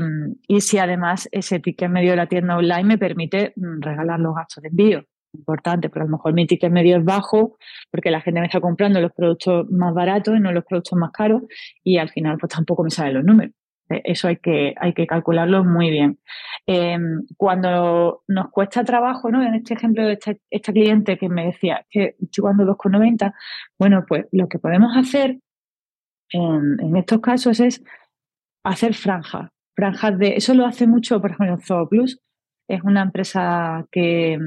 y 0.49 0.61
si 0.61 0.77
además 0.77 1.31
ese 1.33 1.61
ticket 1.61 1.89
medio 1.89 2.11
de 2.11 2.17
la 2.17 2.27
tienda 2.27 2.59
online 2.59 2.85
me 2.85 2.99
permite 2.99 3.55
mm, 3.57 3.81
regalar 3.81 4.21
los 4.21 4.35
gastos 4.35 4.63
de 4.63 4.69
envío 4.69 5.07
importante, 5.39 5.89
pero 5.89 6.05
a 6.05 6.09
lo 6.09 6.13
mejor 6.13 6.33
mi 6.35 6.47
ticket 6.47 6.73
medio 6.73 6.97
es 6.99 7.05
bajo 7.05 7.57
porque 7.91 8.11
la 8.11 8.21
gente 8.21 8.41
me 8.41 8.47
está 8.47 8.61
comprando 8.61 9.01
los 9.01 9.13
productos 9.13 9.71
más 9.71 9.95
baratos 9.95 10.37
y 10.37 10.41
no 10.41 10.53
los 10.53 10.65
productos 10.65 10.99
más 10.99 11.13
caros 11.13 11.43
y 11.83 11.99
al 11.99 12.09
final 12.11 12.39
pues 12.39 12.53
tampoco 12.53 12.83
me 12.85 12.91
salen 12.91 13.15
los 13.15 13.25
números. 13.25 13.55
Eh, 13.89 14.03
eso 14.05 14.29
hay 14.29 14.37
que, 14.37 14.75
hay 14.81 14.93
que 14.95 15.07
calcularlo 15.07 15.65
muy 15.65 15.91
bien. 15.91 16.19
Em, 16.67 17.25
cuando 17.37 18.23
nos 18.29 18.51
cuesta 18.51 18.85
trabajo, 18.85 19.31
¿no? 19.31 19.43
En 19.43 19.55
este 19.55 19.75
ejemplo 19.75 20.05
de 20.07 20.19
este 20.51 20.73
cliente 20.73 21.19
que 21.19 21.29
me 21.29 21.47
decía 21.47 21.87
que 21.91 22.17
estoy 22.21 22.43
jugando 22.43 22.65
2,90, 22.65 23.33
bueno, 23.79 24.05
pues 24.09 24.27
lo 24.33 24.49
que 24.49 24.59
podemos 24.59 24.97
hacer 24.97 25.39
en, 26.31 26.81
en, 26.81 26.97
estos 26.97 27.21
casos 27.21 27.61
es 27.61 27.83
hacer 28.65 28.95
franjas. 28.95 29.51
Franjas 29.77 30.19
de, 30.19 30.37
eso 30.37 30.55
lo 30.55 30.67
hace 30.67 30.87
mucho, 30.87 31.21
por 31.21 31.31
ejemplo, 31.31 31.55
en 31.55 31.61
Zooplus, 31.61 32.21
es 32.69 32.83
una 32.83 33.03
empresa 33.03 33.87
que, 33.91 34.39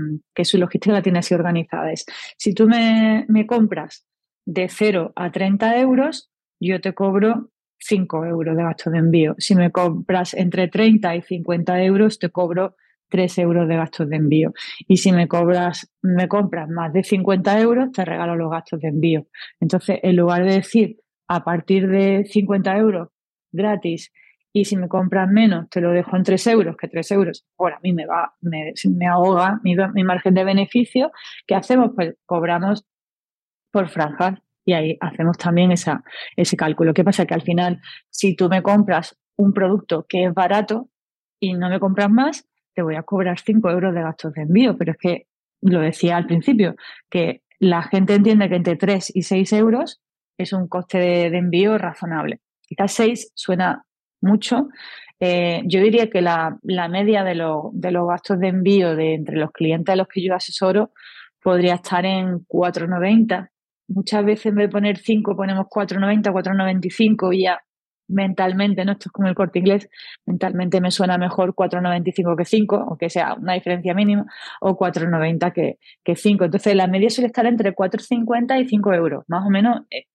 su 0.44 0.58
logística 0.58 0.94
la 0.94 1.02
tiene 1.02 1.20
así 1.20 1.34
organizada. 1.34 1.92
Es, 1.92 2.06
si 2.38 2.54
tú 2.54 2.68
me, 2.68 3.26
compras 3.48 4.06
de 4.46 4.68
0 4.70 5.14
a 5.16 5.32
30 5.32 5.80
euros, 5.80 6.32
yo 6.60 6.82
te 6.82 6.94
cobro 6.94 7.52
5 7.80 8.26
euros 8.26 8.58
de 8.58 8.64
gasto 8.64 8.90
de 8.90 9.00
envío. 9.00 9.36
Si 9.38 9.56
me 9.56 9.72
compras 9.72 10.34
entre 10.34 10.68
30 10.68 11.16
y 11.16 11.22
50 11.22 11.84
euros, 11.84 12.20
te 12.20 12.30
cobro 12.30 12.76
3 13.10 13.38
euros 13.40 13.68
de 13.68 13.76
gastos 13.76 14.10
de 14.10 14.18
envío. 14.18 14.54
Y 14.88 14.98
si 14.98 15.12
me 15.12 15.28
cobras, 15.28 15.92
me 16.02 16.28
compras 16.28 16.70
más 16.70 16.94
de 16.94 17.04
50 17.04 17.60
euros, 17.60 17.92
te 17.92 18.06
regalo 18.06 18.36
los 18.36 18.52
gastos 18.52 18.82
de 18.82 18.90
envío. 18.90 19.28
Entonces, 19.60 20.00
en 20.04 20.16
lugar 20.16 20.44
de 20.44 20.54
decir 20.54 20.98
a 21.28 21.44
partir 21.44 21.88
de 21.88 22.26
50 22.26 22.78
euros 22.78 23.10
gratis 23.52 24.12
y 24.53 24.65
si 24.65 24.77
me 24.77 24.88
compras 24.88 25.29
menos 25.29 25.70
te 25.70 25.82
lo 25.82 25.91
dejo 25.91 26.15
en 26.15 26.24
3 26.24 26.48
euros, 26.48 26.77
que 26.77 26.88
3 26.88 27.12
euros 27.12 27.46
por 27.56 27.74
a 27.74 27.79
mí 27.82 27.94
me 27.94 28.06
va, 28.06 28.34
me, 28.41 28.74
me 28.96 29.08
ahoga 29.08 29.60
mi, 29.63 29.75
margen 30.03 30.34
de 30.34 30.44
beneficio, 30.44 31.12
¿qué 31.46 31.56
hacemos? 31.56 31.91
Pues 31.96 32.15
cobramos 32.25 32.86
por 33.72 33.89
franjas 33.89 34.39
y 34.65 34.74
ahí 34.74 34.98
hacemos 35.00 35.38
también 35.38 35.72
esa, 35.72 36.03
ese 36.36 36.58
cálculo. 36.58 36.94
¿Qué 36.94 37.03
pasa? 37.03 37.25
Que 37.25 37.34
al 37.34 37.41
final, 37.41 37.79
si 38.10 38.36
tú 38.36 38.50
me 38.50 38.62
compras 38.62 39.18
un 39.38 39.53
producto 39.53 40.06
que 40.08 40.25
es 40.25 40.34
barato 40.34 40.89
y 41.39 41.53
no 41.53 41.70
me 41.70 41.79
compras 41.79 42.10
más, 42.10 42.48
te 42.74 42.82
voy 42.82 42.96
a 42.96 43.03
cobrar 43.03 43.39
5 43.39 43.70
euros 43.70 43.94
de 43.94 44.01
gastos 44.01 44.34
de 44.34 44.41
envío, 44.44 44.77
pero 44.77 44.91
es 44.91 44.98
que 44.98 45.27
lo 45.62 45.82
decía 45.82 46.18
al 46.18 46.25
principio, 46.25 46.75
que 47.10 47.44
la 47.60 47.84
gente 47.84 48.15
entiende 48.15 48.50
que 48.50 48.56
entre 48.56 48.75
3 48.75 49.15
y 49.15 49.24
6 49.24 49.53
euros 49.53 50.01
es 50.38 50.53
un 50.53 50.68
coste 50.68 50.98
de, 50.98 51.38
envío 51.38 51.77
razonable. 51.77 52.39
Quizás 52.65 52.94
6 52.94 53.32
suena 53.36 53.86
mucho. 54.22 54.70
Eh, 55.20 55.64
yo 55.66 55.82
diría 55.82 56.10
que 56.10 56.22
la, 56.22 56.58
media 56.64 57.24
de, 57.24 57.36
de, 57.74 57.92
los 57.92 58.08
gastos 58.08 58.40
de 58.40 58.48
envío 58.48 58.96
de 58.96 59.16
entre 59.16 59.38
los 59.38 59.52
clientes 59.52 59.92
a 59.92 59.96
los 59.96 60.08
que 60.08 60.24
yo 60.24 60.34
asesoro 60.34 60.92
podría 61.42 61.76
estar 61.76 62.06
en 62.06 62.46
4,90. 62.48 63.50
Muchas 63.90 64.24
veces 64.24 64.48
en 64.48 64.56
vez 64.56 64.68
de 64.68 64.72
poner 64.72 64.98
5 64.98 65.36
ponemos 65.36 65.66
4,90, 65.68 66.32
4,95 66.32 67.36
y 67.36 67.44
ya 67.44 67.60
mentalmente, 68.10 68.84
¿no? 68.84 68.94
Esto 68.94 69.10
es 69.10 69.12
como 69.12 69.28
el 69.28 69.36
corte 69.36 69.60
inglés, 69.60 69.90
mentalmente 70.26 70.82
me 70.82 70.92
suena 70.92 71.18
mejor 71.18 71.54
4,95 71.54 72.36
que 72.36 72.46
5, 72.46 72.76
aunque 72.90 73.10
sea 73.10 73.36
una 73.36 73.54
diferencia 73.54 73.94
mínima, 73.94 74.26
o 74.62 74.78
4,90 74.78 75.54
que, 75.54 75.78
que 76.04 76.16
5. 76.16 76.46
Entonces 76.46 76.76
la 76.76 76.88
media 76.88 77.10
suele 77.10 77.28
estar 77.28 77.46
entre 77.46 77.74
4,50 77.76 78.62
y 78.62 78.68
5 78.68 78.94
euros, 78.94 79.24
más 79.28 79.46
o 79.46 79.50
menos 79.50 79.82
eh, 79.92 80.06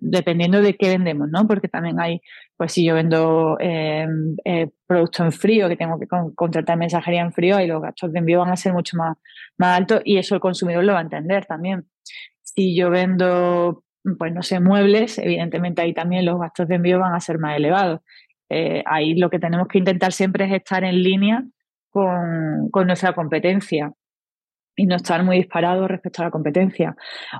dependiendo 0.00 0.60
de 0.60 0.76
qué 0.76 0.88
vendemos, 0.88 1.28
¿no? 1.30 1.46
Porque 1.46 1.68
también 1.68 1.98
hay, 2.00 2.20
pues 2.56 2.72
si 2.72 2.84
yo 2.84 2.94
vendo 2.94 3.56
eh, 3.60 4.06
eh, 4.44 4.70
producto 4.86 5.24
en 5.24 5.32
frío, 5.32 5.68
que 5.68 5.76
tengo 5.76 5.98
que 5.98 6.06
contratar 6.34 6.76
mensajería 6.76 7.22
en 7.22 7.32
frío, 7.32 7.60
y 7.60 7.66
los 7.66 7.82
gastos 7.82 8.12
de 8.12 8.18
envío 8.18 8.40
van 8.40 8.50
a 8.50 8.56
ser 8.56 8.72
mucho 8.72 8.96
más, 8.96 9.16
más 9.56 9.78
altos 9.78 10.02
y 10.04 10.18
eso 10.18 10.34
el 10.34 10.40
consumidor 10.40 10.84
lo 10.84 10.92
va 10.92 11.00
a 11.00 11.02
entender 11.02 11.46
también. 11.46 11.86
Si 12.42 12.76
yo 12.76 12.90
vendo, 12.90 13.84
pues 14.18 14.32
no 14.32 14.42
sé, 14.42 14.60
muebles, 14.60 15.18
evidentemente 15.18 15.82
ahí 15.82 15.94
también 15.94 16.24
los 16.26 16.38
gastos 16.38 16.68
de 16.68 16.76
envío 16.76 16.98
van 16.98 17.14
a 17.14 17.20
ser 17.20 17.38
más 17.38 17.56
elevados. 17.56 18.00
Eh, 18.50 18.82
ahí 18.86 19.14
lo 19.14 19.30
que 19.30 19.38
tenemos 19.38 19.68
que 19.68 19.78
intentar 19.78 20.12
siempre 20.12 20.46
es 20.46 20.52
estar 20.52 20.84
en 20.84 21.02
línea 21.02 21.44
con, 21.90 22.70
con 22.70 22.86
nuestra 22.86 23.12
competencia 23.14 23.92
y 24.78 24.86
no 24.86 24.94
estar 24.94 25.24
muy 25.24 25.38
disparados 25.38 25.88
respecto 25.88 26.22
a 26.22 26.26
la 26.26 26.30
competencia. 26.30 26.96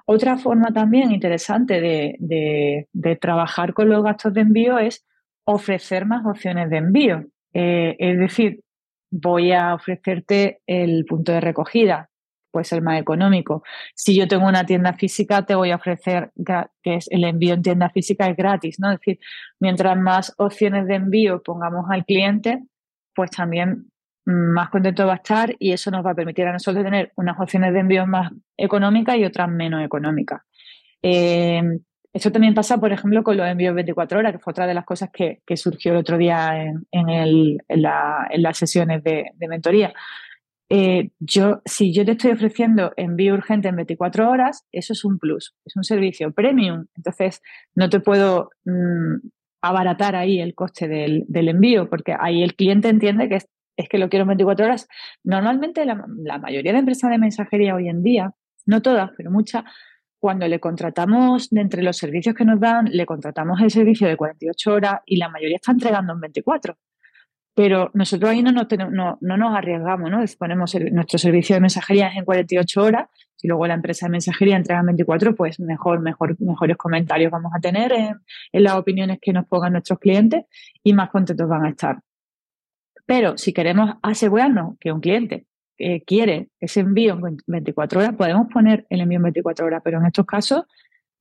Otra 0.06 0.36
forma 0.38 0.72
también 0.72 1.12
interesante 1.12 1.80
de, 1.80 3.18
trabajar 3.20 3.72
con 3.74 3.88
los 3.88 4.02
gastos 4.02 4.34
de 4.34 4.40
envío 4.40 4.78
es 4.78 5.06
ofrecer 5.44 6.04
más 6.04 6.26
opciones 6.26 6.68
de 6.68 6.76
envío. 6.78 7.24
Eh, 7.54 7.96
es 7.98 8.18
decir, 8.18 8.60
voy 9.10 9.52
a 9.52 9.74
ofrecerte 9.74 10.60
el 10.66 11.04
punto 11.04 11.30
de 11.30 11.40
recogida, 11.40 12.10
puede 12.50 12.64
ser 12.64 12.82
más 12.82 13.00
económico. 13.00 13.62
Si 13.94 14.16
yo 14.18 14.26
tengo 14.26 14.48
una 14.48 14.66
tienda 14.66 14.94
física, 14.94 15.46
te 15.46 15.54
voy 15.54 15.70
a 15.70 15.76
ofrecer 15.76 16.32
que 16.82 16.96
es 16.96 17.06
el 17.10 17.22
envío 17.22 17.54
en 17.54 17.62
tienda 17.62 17.88
física 17.90 18.28
es 18.28 18.36
gratis, 18.36 18.80
¿no? 18.80 18.90
Es 18.90 18.98
decir, 18.98 19.20
mientras 19.60 19.96
más 19.96 20.34
opciones 20.38 20.88
de 20.88 20.96
envío 20.96 21.40
pongamos 21.42 21.86
al 21.88 22.04
cliente, 22.04 22.64
pues 23.14 23.30
también 23.30 23.90
más 24.28 24.68
contento 24.68 25.06
va 25.06 25.14
a 25.14 25.16
estar 25.16 25.56
y 25.58 25.72
eso 25.72 25.90
nos 25.90 26.04
va 26.04 26.10
a 26.10 26.14
permitir 26.14 26.46
a 26.46 26.52
nosotros 26.52 26.84
tener 26.84 27.12
unas 27.16 27.40
opciones 27.40 27.72
de 27.72 27.80
envío 27.80 28.06
más 28.06 28.30
económicas 28.58 29.16
y 29.16 29.24
otras 29.24 29.48
menos 29.48 29.82
económicas. 29.82 30.42
Eh, 31.02 31.62
eso 32.12 32.30
también 32.30 32.52
pasa, 32.52 32.78
por 32.78 32.92
ejemplo, 32.92 33.22
con 33.22 33.38
los 33.38 33.46
envíos 33.46 33.74
24 33.74 34.18
horas, 34.18 34.32
que 34.32 34.38
fue 34.38 34.50
otra 34.50 34.66
de 34.66 34.74
las 34.74 34.84
cosas 34.84 35.10
que, 35.10 35.40
surgió 35.56 35.92
el 35.92 35.98
otro 35.98 36.18
día 36.18 36.74
en, 36.90 37.58
las 37.68 38.58
sesiones 38.58 39.02
de, 39.02 39.30
mentoría. 39.48 39.94
Eh, 40.70 41.10
yo, 41.18 41.62
si 41.64 41.94
yo 41.94 42.04
te 42.04 42.12
estoy 42.12 42.32
ofreciendo 42.32 42.92
envío 42.98 43.32
urgente 43.32 43.68
en 43.68 43.76
24 43.76 44.28
horas, 44.30 44.66
eso 44.72 44.92
es 44.92 45.04
un 45.06 45.18
plus, 45.18 45.54
es 45.64 45.74
un 45.76 45.84
servicio 45.84 46.32
premium. 46.32 46.86
Entonces, 46.96 47.40
no 47.74 47.88
te 47.88 48.00
puedo 48.00 48.50
mm, 48.66 49.28
abaratar 49.62 50.16
ahí 50.16 50.40
el 50.40 50.54
coste 50.54 50.86
del, 50.86 51.24
del, 51.28 51.48
envío, 51.48 51.88
porque 51.88 52.14
ahí 52.18 52.42
el 52.42 52.54
cliente 52.56 52.88
entiende 52.88 53.30
que 53.30 53.38
es, 53.78 53.88
que 53.88 53.98
lo 53.98 54.08
quiero 54.08 54.24
en 54.24 54.28
24 54.28 54.66
horas. 54.66 54.88
Normalmente 55.24 55.84
la, 55.84 55.96
mayoría 56.38 56.72
de 56.72 56.78
empresas 56.78 57.10
de 57.10 57.18
mensajería 57.18 57.74
hoy 57.74 57.88
en 57.88 58.02
día, 58.02 58.32
no 58.66 58.82
todas, 58.82 59.10
pero 59.16 59.30
muchas, 59.30 59.64
cuando 60.18 60.46
le 60.48 60.60
contratamos, 60.60 61.48
de 61.50 61.60
entre 61.60 61.82
los 61.82 61.96
servicios 61.96 62.34
que 62.34 62.44
nos 62.44 62.60
dan, 62.60 62.86
le 62.90 63.06
contratamos 63.06 63.60
el 63.60 63.70
servicio 63.70 64.08
de 64.08 64.16
48 64.16 64.72
horas 64.72 65.00
y 65.06 65.16
la 65.16 65.28
mayoría 65.28 65.56
está 65.56 65.72
entregando 65.72 66.12
en 66.12 66.20
24. 66.20 66.76
Pero 67.54 67.90
nosotros 67.94 68.30
ahí 68.30 68.42
no 68.42 68.52
nos, 68.52 68.66
no, 68.90 69.18
nos 69.20 69.56
arriesgamos, 69.56 70.10
¿no? 70.10 70.24
Ponemos 70.38 70.76
nuestro 70.92 71.18
servicio 71.18 71.56
de 71.56 71.60
mensajería 71.60 72.12
en 72.14 72.24
48 72.24 72.82
horas 72.82 73.08
y 73.42 73.48
luego 73.48 73.66
la 73.66 73.74
empresa 73.74 74.06
de 74.06 74.10
mensajería 74.10 74.56
entrega 74.56 74.80
en 74.80 74.86
24, 74.86 75.34
pues 75.34 75.58
mejor, 75.58 76.00
mejor, 76.00 76.36
mejores 76.40 76.76
comentarios 76.76 77.32
vamos 77.32 77.52
a 77.56 77.60
tener 77.60 77.92
en, 77.92 78.14
en 78.52 78.62
las 78.62 78.74
opiniones 78.74 79.18
que 79.20 79.32
nos 79.32 79.46
pongan 79.46 79.72
nuestros 79.72 79.98
clientes 79.98 80.44
y 80.84 80.92
más 80.92 81.10
contentos 81.10 81.48
van 81.48 81.64
a 81.64 81.70
estar. 81.70 81.98
Pero 83.08 83.38
si 83.38 83.54
queremos 83.54 83.94
asegurarnos 84.02 84.76
que 84.78 84.92
un 84.92 85.00
cliente 85.00 85.46
eh, 85.78 86.02
quiere 86.04 86.50
ese 86.60 86.80
envío 86.80 87.14
en 87.26 87.38
24 87.46 88.00
horas, 88.00 88.14
podemos 88.14 88.48
poner 88.52 88.86
el 88.90 89.00
envío 89.00 89.16
en 89.16 89.22
24 89.22 89.64
horas, 89.64 89.80
pero 89.82 89.98
en 89.98 90.04
estos 90.04 90.26
casos 90.26 90.64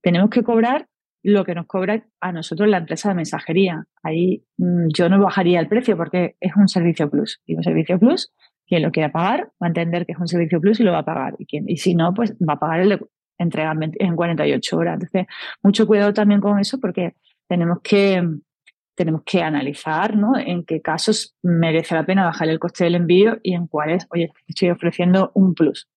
tenemos 0.02 0.30
que 0.30 0.44
cobrar 0.44 0.86
lo 1.24 1.46
que 1.46 1.56
nos 1.56 1.66
cobra 1.66 2.06
a 2.20 2.34
nosotros 2.34 2.68
la 2.68 2.80
empresa 2.80 3.08
de 3.08 3.16
mensajería. 3.16 3.86
Ahí 4.04 4.44
mm, 4.58 4.88
yo 4.90 5.08
no 5.08 5.18
bajaría 5.22 5.62
el 5.62 5.70
precio 5.70 5.96
porque 5.96 6.36
es 6.42 6.58
un 6.58 6.68
servicio 6.68 7.10
plus. 7.10 7.40
Y 7.46 7.56
un 7.56 7.64
servicio 7.64 7.98
plus, 7.98 8.34
quien 8.66 8.82
lo 8.82 8.92
quiera 8.92 9.10
pagar 9.10 9.50
va 9.64 9.68
a 9.68 9.70
entender 9.70 10.06
que 10.06 10.12
es 10.12 10.20
un 10.20 10.28
servicio 10.28 10.60
plus 10.60 10.82
y 10.82 10.84
lo 10.84 10.92
va 10.92 11.00
a 11.00 11.06
pagar. 11.06 11.36
Y, 11.40 11.46
quien, 11.46 11.70
y 11.70 11.78
si 11.78 11.96
no, 11.96 12.14
pues 12.14 12.34
va 12.34 12.56
a 12.56 12.60
pagar 12.60 12.82
el 12.82 12.90
de 12.90 13.00
entrega 13.38 13.74
en 13.80 14.16
48 14.18 14.78
horas. 14.78 14.96
Entonces, 14.96 15.26
mucho 15.64 15.88
cuidado 15.88 16.14
también 16.14 16.42
con 16.42 16.60
eso 16.60 16.82
porque 16.82 17.16
tenemos 17.48 17.80
que 17.82 18.22
tenemos 18.98 19.22
que 19.24 19.44
analizar 19.44 20.18
¿no? 20.18 20.36
en 20.36 20.66
qué 20.66 20.82
casos 20.82 21.36
merece 21.44 21.94
la 21.94 22.06
pena 22.06 22.26
bajar 22.26 22.50
el 22.50 22.58
coste 22.58 22.84
del 22.84 22.96
envío 22.96 23.38
y 23.44 23.54
en 23.54 23.68
cuáles, 23.68 24.08
oye, 24.10 24.32
estoy 24.48 24.72
ofreciendo 24.72 25.32
un 25.36 25.54
plus. 25.54 25.88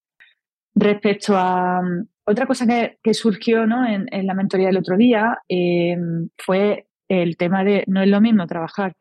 Respecto 0.75 1.35
a 1.37 1.81
mm, 1.81 2.09
otra 2.27 2.47
cosa 2.47 2.67
que, 2.67 3.15
surgió 3.15 3.67
¿no? 3.67 3.87
en, 3.89 4.07
la 4.27 4.35
mentoría 4.35 4.67
del 4.67 4.77
otro 4.77 4.99
día, 4.99 5.39
em, 5.49 6.29
fue 6.37 6.89
el 7.09 7.39
tema 7.39 7.65
de 7.65 7.85
no 7.87 8.03
es 8.03 8.09
lo 8.09 8.21
mismo 8.21 8.47
trabajar 8.47 8.95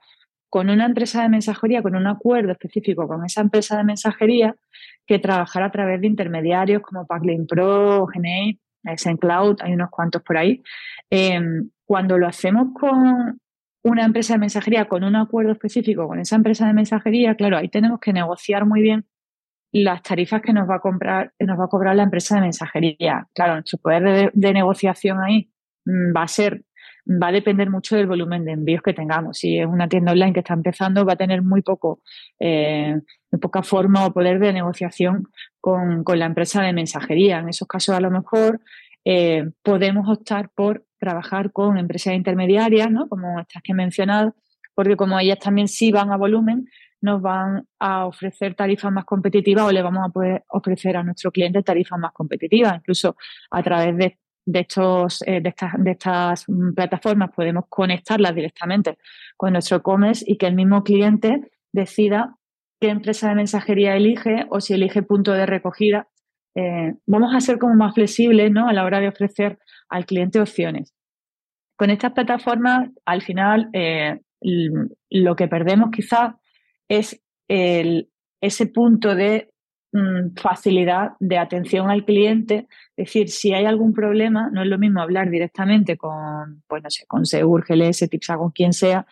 con 0.49 0.69
una 0.69 0.85
empresa 0.85 1.21
de 1.21 1.29
mensajería, 1.29 1.81
con 1.83 1.95
un 1.95 2.07
acuerdo 2.07 2.53
específico 2.53 3.05
con 3.05 3.25
esa 3.25 3.41
empresa 3.41 3.77
de 3.77 3.83
mensajería, 3.83 4.55
que 5.05 5.19
trabajar 5.19 5.61
a 5.61 5.71
través 5.71 5.99
de 5.99 6.07
intermediarios 6.07 6.81
como 6.81 7.05
Packlink 7.05 7.49
Pro, 7.49 8.07
GNA, 8.07 8.95
SendCloud, 8.95 9.57
hay 9.61 9.73
unos 9.73 9.89
cuantos 9.89 10.23
por 10.23 10.37
ahí. 10.37 10.63
Em, 11.09 11.69
cuando 11.85 12.17
lo 12.17 12.27
hacemos 12.27 12.69
con, 12.73 13.39
una 13.83 14.05
empresa 14.05 14.33
de 14.33 14.39
mensajería 14.39 14.85
con 14.85 15.03
un 15.03 15.15
acuerdo 15.15 15.51
específico 15.51 16.07
con 16.07 16.19
esa 16.19 16.35
empresa 16.35 16.67
de 16.67 16.73
mensajería, 16.73 17.35
claro, 17.35 17.57
ahí 17.57 17.69
tenemos 17.69 17.99
que 17.99 18.13
negociar 18.13 18.65
muy 18.65 18.81
bien 18.81 19.05
las 19.71 20.01
tarifas 20.01 20.41
que 20.41 20.53
nos 20.53 20.69
va 20.69 20.75
a 20.75 20.79
comprar, 20.79 21.33
nos 21.39 21.59
va 21.59 21.65
a 21.65 21.69
cobrar 21.69 21.95
la 21.95 22.03
empresa 22.03 22.35
de 22.35 22.41
mensajería. 22.41 23.27
Claro, 23.33 23.53
nuestro 23.53 23.77
poder 23.77 24.31
de, 24.33 24.53
negociación 24.53 25.21
ahí 25.21 25.51
mm, 25.85 26.15
va 26.15 26.23
a 26.23 26.27
ser, 26.27 26.63
va 27.07 27.27
a 27.27 27.31
depender 27.31 27.69
mucho 27.69 27.95
del 27.95 28.07
volumen 28.07 28.45
de 28.45 28.53
envíos 28.53 28.81
que 28.81 28.93
tengamos. 28.93 29.37
Si 29.37 29.59
es 29.59 29.67
una 29.67 29.87
tienda 29.87 30.11
online 30.11 30.33
que 30.33 30.39
está 30.39 30.55
empezando, 30.55 31.05
va 31.05 31.13
a 31.13 31.17
tener 31.17 31.43
muy 31.43 31.61
poco, 31.61 32.01
eh, 32.39 32.99
poca 33.39 33.61
forma 33.61 34.05
o 34.05 34.13
poder 34.13 34.39
de 34.39 34.53
negociación 34.53 35.27
con, 35.61 36.03
con, 36.03 36.17
la 36.17 36.25
empresa 36.25 36.63
de 36.63 36.73
mensajería. 36.73 37.39
En 37.39 37.49
esos 37.49 37.67
casos, 37.67 37.95
a 37.95 38.01
lo 38.01 38.09
mejor 38.09 38.61
eh, 39.05 39.51
podemos 39.61 40.09
optar 40.09 40.49
por 40.55 40.83
trabajar 40.99 41.51
con 41.51 41.77
empresas 41.77 42.13
intermediarias, 42.13 42.91
¿no? 42.91 43.07
como 43.07 43.39
estas 43.39 43.63
que 43.63 43.71
he 43.71 43.75
mencionado, 43.75 44.35
porque 44.75 44.95
como 44.95 45.19
ellas 45.19 45.39
también 45.39 45.67
sí 45.67 45.91
van 45.91 46.11
a 46.11 46.17
volumen, 46.17 46.67
nos 47.01 47.21
van 47.21 47.65
a 47.79 48.05
ofrecer 48.05 48.55
tarifas 48.55 48.91
más 48.91 49.05
competitivas 49.05 49.65
o 49.65 49.71
le 49.71 49.81
vamos 49.81 50.05
a 50.05 50.11
poder 50.11 50.43
ofrecer 50.49 50.97
a 50.97 51.03
nuestro 51.03 51.31
cliente 51.31 51.63
tarifas 51.63 51.97
más 51.99 52.11
competitivas. 52.11 52.75
Incluso 52.75 53.15
a 53.51 53.63
través 53.63 53.97
de, 53.97 54.17
estos, 54.59 55.21
eh, 55.25 55.41
de, 55.41 55.49
estas, 55.49 55.73
de 55.77 55.91
estas 55.91 56.45
plataformas 56.75 57.31
podemos 57.31 57.65
conectarlas 57.69 58.35
directamente 58.35 58.97
con 59.37 59.53
nuestro 59.53 59.77
e-commerce 59.77 60.23
y 60.27 60.37
que 60.37 60.47
el 60.47 60.55
mismo 60.55 60.83
cliente 60.83 61.51
decida 61.71 62.35
qué 62.79 62.89
empresa 62.89 63.29
de 63.29 63.35
mensajería 63.35 63.95
elige 63.95 64.45
o 64.49 64.59
si 64.59 64.73
elige 64.73 65.03
punto 65.03 65.31
de 65.33 65.45
recogida 65.45 66.07
eh, 66.55 66.93
vamos 67.05 67.33
a 67.33 67.39
ser 67.39 67.59
como 67.59 67.75
más 67.75 67.93
flexibles 67.93 68.51
¿no? 68.51 68.67
a 68.67 68.73
la 68.73 68.83
hora 68.83 68.99
de 68.99 69.07
ofrecer 69.07 69.59
al 69.89 70.05
cliente 70.05 70.39
opciones. 70.39 70.93
Con 71.77 71.89
estas 71.89 72.11
plataformas, 72.11 72.89
al 73.05 73.21
final, 73.21 73.69
eh, 73.73 74.19
lo 75.09 75.35
que 75.35 75.47
perdemos 75.47 75.89
quizás 75.91 76.33
es 76.89 77.21
ese 77.47 78.67
punto 78.67 79.15
de 79.15 79.49
mm, 79.91 80.35
facilidad 80.35 81.11
de 81.19 81.37
atención 81.37 81.89
al 81.89 82.05
cliente. 82.05 82.67
Es 82.97 83.07
decir, 83.07 83.29
si 83.29 83.53
hay 83.53 83.65
algún 83.65 83.93
problema, 83.93 84.49
no 84.51 84.61
es 84.61 84.67
lo 84.67 84.77
mismo 84.77 85.01
hablar 85.01 85.29
directamente 85.29 85.97
con, 85.97 86.63
pues 86.67 86.83
no 86.83 86.89
sé, 86.89 87.05
con 87.07 87.25
Segur, 87.25 87.65
GLS, 87.67 88.09
Tipsa, 88.09 88.37
con 88.37 88.51
quien 88.51 88.73
sea, 88.73 89.05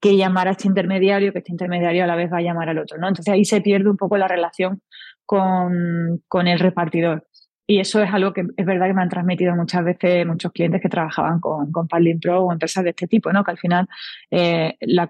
que 0.00 0.16
llamar 0.16 0.48
a 0.48 0.52
este 0.52 0.66
intermediario, 0.66 1.32
que 1.32 1.38
este 1.38 1.52
intermediario 1.52 2.04
a 2.04 2.06
la 2.06 2.16
vez 2.16 2.32
va 2.32 2.38
a 2.38 2.42
llamar 2.42 2.68
al 2.70 2.78
otro, 2.78 2.98
¿no? 2.98 3.08
Entonces 3.08 3.32
ahí 3.32 3.44
se 3.44 3.60
pierde 3.60 3.90
un 3.90 3.96
poco 3.96 4.16
la 4.16 4.28
relación 4.28 4.82
con, 5.30 6.48
el 6.48 6.58
repartidor. 6.58 7.26
Y 7.66 7.78
eso 7.78 8.02
es 8.02 8.12
algo 8.12 8.32
que 8.32 8.42
es 8.56 8.66
verdad 8.66 8.88
que 8.88 8.94
me 8.94 9.02
han 9.02 9.08
transmitido 9.08 9.54
muchas 9.54 9.84
veces 9.84 10.26
muchos 10.26 10.50
clientes 10.50 10.82
que 10.82 10.88
trabajaban 10.88 11.38
con, 11.38 11.70
con 11.70 11.86
Pro 11.86 12.40
o 12.40 12.52
empresas 12.52 12.82
de 12.82 12.90
este 12.90 13.06
tipo, 13.06 13.32
¿no? 13.32 13.44
Que 13.44 13.52
al 13.52 13.58
final 13.58 13.86
eh, 14.32 14.76
la, 14.80 15.08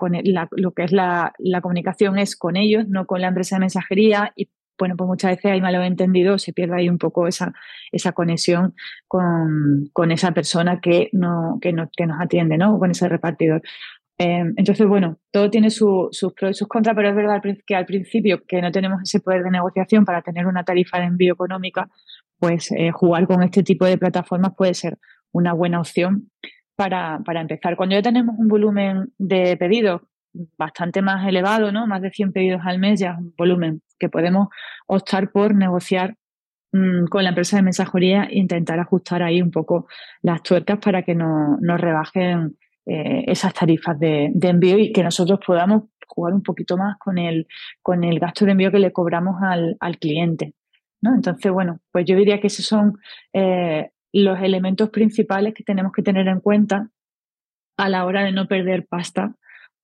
lo 0.50 0.72
que 0.72 0.84
es 0.84 0.92
la, 0.92 1.32
comunicación 1.62 2.18
es 2.18 2.36
con 2.36 2.56
ellos, 2.56 2.86
no 2.86 3.06
con 3.06 3.22
la 3.22 3.28
empresa 3.28 3.56
de 3.56 3.60
mensajería. 3.60 4.32
Y 4.36 4.50
bueno, 4.78 4.94
pues 4.96 5.08
muchas 5.08 5.30
veces 5.30 5.52
hay 5.52 5.62
malo 5.62 5.82
entendido, 5.82 6.36
se 6.38 6.52
pierde 6.52 6.76
ahí 6.76 6.88
un 6.90 6.98
poco 6.98 7.26
esa, 7.26 7.54
esa 7.90 8.12
conexión 8.12 8.74
con, 9.08 9.88
con 9.94 10.12
esa 10.12 10.32
persona 10.32 10.80
que, 10.80 11.08
no, 11.12 11.58
que, 11.62 11.72
no, 11.72 11.88
que 11.96 12.04
nos 12.04 12.20
atiende, 12.20 12.58
¿no? 12.58 12.78
Con 12.78 12.90
ese 12.90 13.08
repartidor. 13.08 13.62
Em, 14.22 14.52
entonces, 14.56 14.86
bueno, 14.86 15.16
todo 15.32 15.48
tiene 15.48 15.70
sus 15.70 16.10
pros 16.36 16.50
y 16.50 16.54
sus 16.54 16.68
contras, 16.68 16.94
pero 16.94 17.08
es 17.08 17.14
verdad 17.14 17.40
que 17.66 17.74
al 17.74 17.86
principio 17.86 18.42
que 18.46 18.60
no 18.60 18.70
tenemos 18.70 19.00
ese 19.02 19.18
poder 19.20 19.42
de 19.42 19.50
negociación 19.50 20.04
para 20.04 20.20
tener 20.20 20.46
una 20.46 20.62
tarifa 20.62 20.98
de 20.98 21.06
envío 21.06 21.32
económica, 21.32 21.88
pues 22.38 22.70
eh, 22.72 22.90
jugar 22.90 23.26
con 23.26 23.42
este 23.42 23.62
tipo 23.62 23.86
de 23.86 23.96
plataformas 23.96 24.52
puede 24.54 24.74
ser 24.74 24.98
una 25.32 25.54
buena 25.54 25.80
opción 25.80 26.30
para, 26.76 27.20
para, 27.24 27.40
empezar. 27.40 27.76
Cuando 27.76 27.94
ya 27.94 28.02
tenemos 28.02 28.34
un 28.38 28.48
volumen 28.48 29.10
de 29.16 29.56
pedidos 29.56 30.02
bastante 30.58 31.00
más 31.00 31.26
elevado, 31.26 31.72
¿no? 31.72 31.86
Más 31.86 32.02
de 32.02 32.10
100 32.10 32.32
pedidos 32.34 32.60
al 32.66 32.78
mes 32.78 33.00
ya 33.00 33.12
es 33.12 33.18
un 33.18 33.32
volumen 33.38 33.80
que 33.98 34.10
podemos 34.10 34.48
optar 34.86 35.32
por 35.32 35.54
negociar 35.54 36.16
mm, 36.72 37.06
con 37.06 37.22
la 37.22 37.30
empresa 37.30 37.56
de 37.56 37.62
mensajería 37.62 38.24
e 38.24 38.38
intentar 38.38 38.80
ajustar 38.80 39.22
ahí 39.22 39.40
un 39.40 39.50
poco 39.50 39.86
las 40.20 40.42
tuercas 40.42 40.78
para 40.78 41.04
que 41.04 41.14
nos 41.14 41.80
rebajen 41.80 42.58
eh, 42.86 43.24
esas 43.26 43.54
tarifas 43.54 43.98
de, 43.98 44.32
envío 44.40 44.78
y 44.78 44.92
que 44.92 45.02
nosotros 45.02 45.40
podamos 45.44 45.84
jugar 46.06 46.34
un 46.34 46.42
poquito 46.42 46.76
más 46.76 46.98
con 46.98 47.18
el, 47.18 47.46
con 47.82 48.04
el 48.04 48.18
gasto 48.18 48.44
de 48.44 48.52
envío 48.52 48.72
que 48.72 48.78
le 48.78 48.92
cobramos 48.92 49.36
al, 49.42 49.76
cliente. 49.98 50.54
¿no? 51.00 51.14
Entonces, 51.14 51.52
bueno, 51.52 51.80
pues 51.92 52.04
yo 52.06 52.16
diría 52.16 52.40
que 52.40 52.48
esos 52.48 52.66
son 52.66 52.98
eh, 53.32 53.90
los 54.12 54.40
elementos 54.40 54.90
principales 54.90 55.54
que 55.54 55.64
tenemos 55.64 55.92
que 55.92 56.02
tener 56.02 56.26
en 56.28 56.40
cuenta 56.40 56.90
a 57.76 57.88
la 57.88 58.04
hora 58.04 58.24
de 58.24 58.32
no 58.32 58.46
perder 58.46 58.86
pasta 58.86 59.34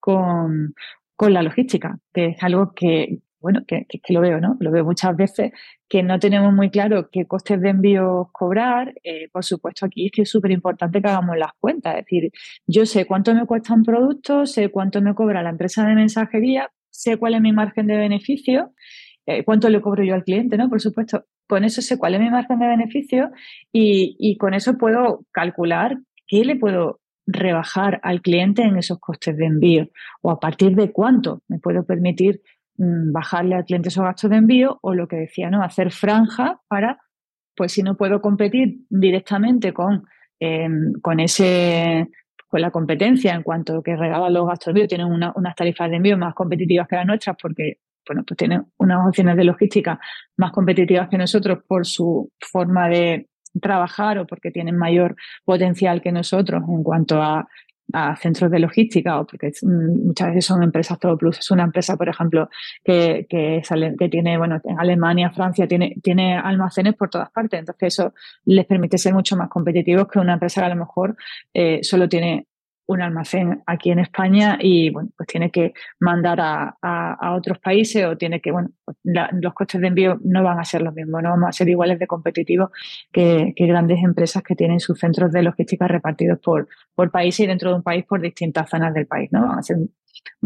con, 0.01 0.75
con 1.15 1.33
la 1.33 1.43
logística, 1.43 1.99
que 2.13 2.27
es 2.27 2.43
algo 2.43 2.73
que, 2.75 3.21
bueno, 3.47 3.61
que, 3.65 3.87
que, 3.87 4.13
lo 4.13 4.21
veo, 4.21 4.41
¿no? 4.41 4.57
Lo 4.59 4.73
veo 4.73 4.85
muchas 4.85 5.17
veces 5.17 5.53
que 5.89 6.03
no 6.03 6.19
tenemos 6.19 6.53
muy 6.53 6.69
claro 6.69 7.09
qué 7.13 7.27
costes 7.27 7.61
de 7.61 7.69
envío 7.69 8.29
cobrar. 8.33 8.93
Eh, 9.05 9.29
por 9.31 9.45
supuesto, 9.45 9.87
aquí 9.87 10.07
es 10.07 10.13
que 10.13 10.23
es 10.23 10.31
súper 10.31 10.51
importante 10.51 11.01
que 11.01 11.09
hagamos 11.09 11.37
las 11.37 11.53
cuentas. 11.61 11.95
Es 11.97 12.05
decir, 12.07 12.33
yo 12.67 12.85
sé 12.87 13.07
cuánto 13.07 13.33
me 13.37 13.47
cuesta 13.47 13.73
un 13.73 13.85
producto, 13.85 14.47
sé 14.47 14.71
cuánto 14.71 15.01
me 15.01 15.15
cobra 15.15 15.45
la 15.45 15.51
empresa 15.51 15.87
de 15.87 15.95
mensajería, 15.95 16.71
sé 16.91 17.19
cuál 17.19 17.35
es 17.35 17.41
mi 17.41 17.53
margen 17.53 17.87
de 17.87 17.97
beneficio, 17.97 18.73
eh, 19.27 19.45
cuánto 19.45 19.69
le 19.69 19.81
cobro 19.81 20.03
yo 20.03 20.15
al 20.15 20.25
cliente, 20.25 20.57
¿no? 20.57 20.69
Por 20.69 20.81
supuesto, 20.81 21.25
con 21.47 21.63
eso 21.63 21.83
sé 21.83 21.99
cuál 21.99 22.15
es 22.15 22.21
mi 22.21 22.31
margen 22.31 22.59
de 22.59 22.67
beneficio 22.67 23.31
y, 23.73 24.37
con 24.39 24.55
eso 24.55 24.77
puedo 24.77 25.25
calcular 25.31 25.99
qué 26.27 26.45
le 26.45 26.57
puedo 26.57 27.01
rebajar 27.27 28.01
al 28.03 28.23
cliente 28.23 28.63
en 28.63 28.77
esos 28.77 28.99
costes 28.99 29.37
de 29.37 29.47
envío 29.47 29.89
o 30.23 30.31
a 30.31 30.39
partir 30.39 30.75
de 30.77 30.93
cuánto 30.93 31.43
me 31.49 31.59
puedo 31.59 31.85
permitir 31.85 32.41
bajarle 32.79 33.55
al 33.57 33.65
cliente 33.65 33.89
esos 33.89 34.05
gastos 34.05 34.31
de 34.31 34.37
envío 34.37 34.79
o 34.83 34.95
lo 34.95 35.09
que 35.09 35.17
decía, 35.17 35.51
¿no? 35.51 35.63
Hacer 35.63 35.91
franja 35.91 36.61
para, 36.69 36.99
pues 37.57 37.73
si 37.73 37.83
no 37.83 37.97
puedo 37.97 38.21
competir 38.21 38.81
directamente 38.91 39.73
con, 39.73 40.05
em, 40.41 40.93
con 41.03 41.21
ese 41.21 42.09
con 42.49 42.61
la 42.61 42.71
competencia 42.71 43.35
en 43.35 43.43
cuanto 43.43 43.83
que 43.83 43.97
regalan 43.97 44.33
los 44.33 44.47
gastos 44.47 44.67
de 44.67 44.71
envío, 44.83 44.89
tienen 44.89 45.09
unas 45.09 45.55
tarifas 45.57 45.91
de 45.91 45.97
envío 45.97 46.17
más 46.17 46.33
competitivas 46.35 46.87
que 46.87 46.97
las 46.97 47.07
nuestras 47.07 47.37
porque 47.41 47.79
bueno, 48.07 48.23
pues 48.27 48.37
tienen 48.39 48.65
unas 48.79 49.07
opciones 49.09 49.37
de 49.37 49.45
logística 49.45 49.99
más 50.37 50.53
competitivas 50.53 51.09
que 51.09 51.19
nosotros 51.19 51.59
por 51.67 51.87
su 51.87 52.31
forma 52.41 52.89
de 52.89 53.29
trabajar 53.61 54.19
o 54.19 54.27
porque 54.27 54.51
tienen 54.51 54.77
mayor 54.77 55.17
potencial 55.45 56.01
que 56.01 56.13
nosotros 56.13 56.63
en 56.69 56.83
cuanto 56.83 57.21
a 57.21 57.49
a 57.93 58.17
centros 58.17 58.51
de 58.51 58.59
logística 58.59 59.21
o 59.21 59.27
porque 59.27 59.53
muchas 59.63 60.29
veces 60.29 60.45
son 60.45 60.63
empresas 60.63 60.99
todo 60.99 61.17
plus. 61.17 61.39
Es 61.39 61.51
una 61.51 61.65
empresa, 61.65 61.97
por 61.97 62.09
ejemplo, 62.09 62.49
que, 62.85 63.27
que, 63.29 63.63
que 63.99 64.09
tiene, 64.09 64.39
bueno, 64.39 64.61
en 64.65 64.79
Alemania, 64.79 65.31
Francia, 65.31 65.67
tiene, 65.67 65.95
tiene 66.03 66.37
almacenes 66.37 66.95
por 66.95 67.11
todas 67.11 67.31
partes. 67.31 67.61
Entonces 67.61 67.95
eso 67.95 68.15
les 68.45 68.67
permite 68.67 68.99
ser 68.99 69.15
mucho 69.15 69.37
más 69.37 69.49
competitivos 69.49 70.09
que 70.09 70.19
una 70.19 70.35
empresa 70.35 70.61
que 70.61 70.67
a 70.67 70.71
lo 70.71 70.77
mejor 70.77 71.17
eh, 71.55 71.81
solo 71.83 72.09
tiene 72.09 72.47
un 72.87 73.03
almacén 73.03 73.63
aquí 73.67 73.91
en 73.91 73.99
España 73.99 74.59
y 74.61 74.91
bueno, 74.91 75.11
pues 75.17 75.27
tiene 75.27 75.51
que 75.51 75.73
mandar 75.99 76.41
a, 76.41 76.77
a, 76.81 77.35
otros 77.35 77.59
países 77.59 78.05
o 78.07 78.17
tiene 78.17 78.41
que, 78.41 78.53
bueno, 78.53 78.71
pues 78.85 78.97
los 79.33 79.55
costes 79.55 79.81
de 79.81 79.89
envío 79.89 80.19
no 80.25 80.43
van 80.45 80.59
a 80.59 80.65
ser 80.65 80.83
los 80.83 80.95
mismos, 80.95 81.23
no 81.23 81.31
van 81.31 81.45
a 81.45 81.53
ser 81.53 81.69
iguales 81.69 81.99
de 81.99 82.07
competitivos 82.07 82.71
que, 83.13 83.53
que, 83.57 83.67
grandes 83.67 83.99
empresas 84.03 84.43
que 84.43 84.55
tienen 84.55 84.81
sus 84.81 84.99
centros 84.99 85.33
de 85.33 85.43
logística 85.43 85.89
repartidos 85.89 86.39
por, 86.39 86.69
por 86.95 87.11
países 87.11 87.41
y 87.41 87.47
dentro 87.47 87.71
de 87.71 87.77
un 87.77 87.83
país 87.83 88.05
por 88.05 88.21
distintas 88.21 88.71
zonas 88.71 88.95
del 88.95 89.07
país, 89.07 89.31
¿no? 89.33 89.47
Van 89.47 89.59
a 89.59 89.63
ser 89.63 89.79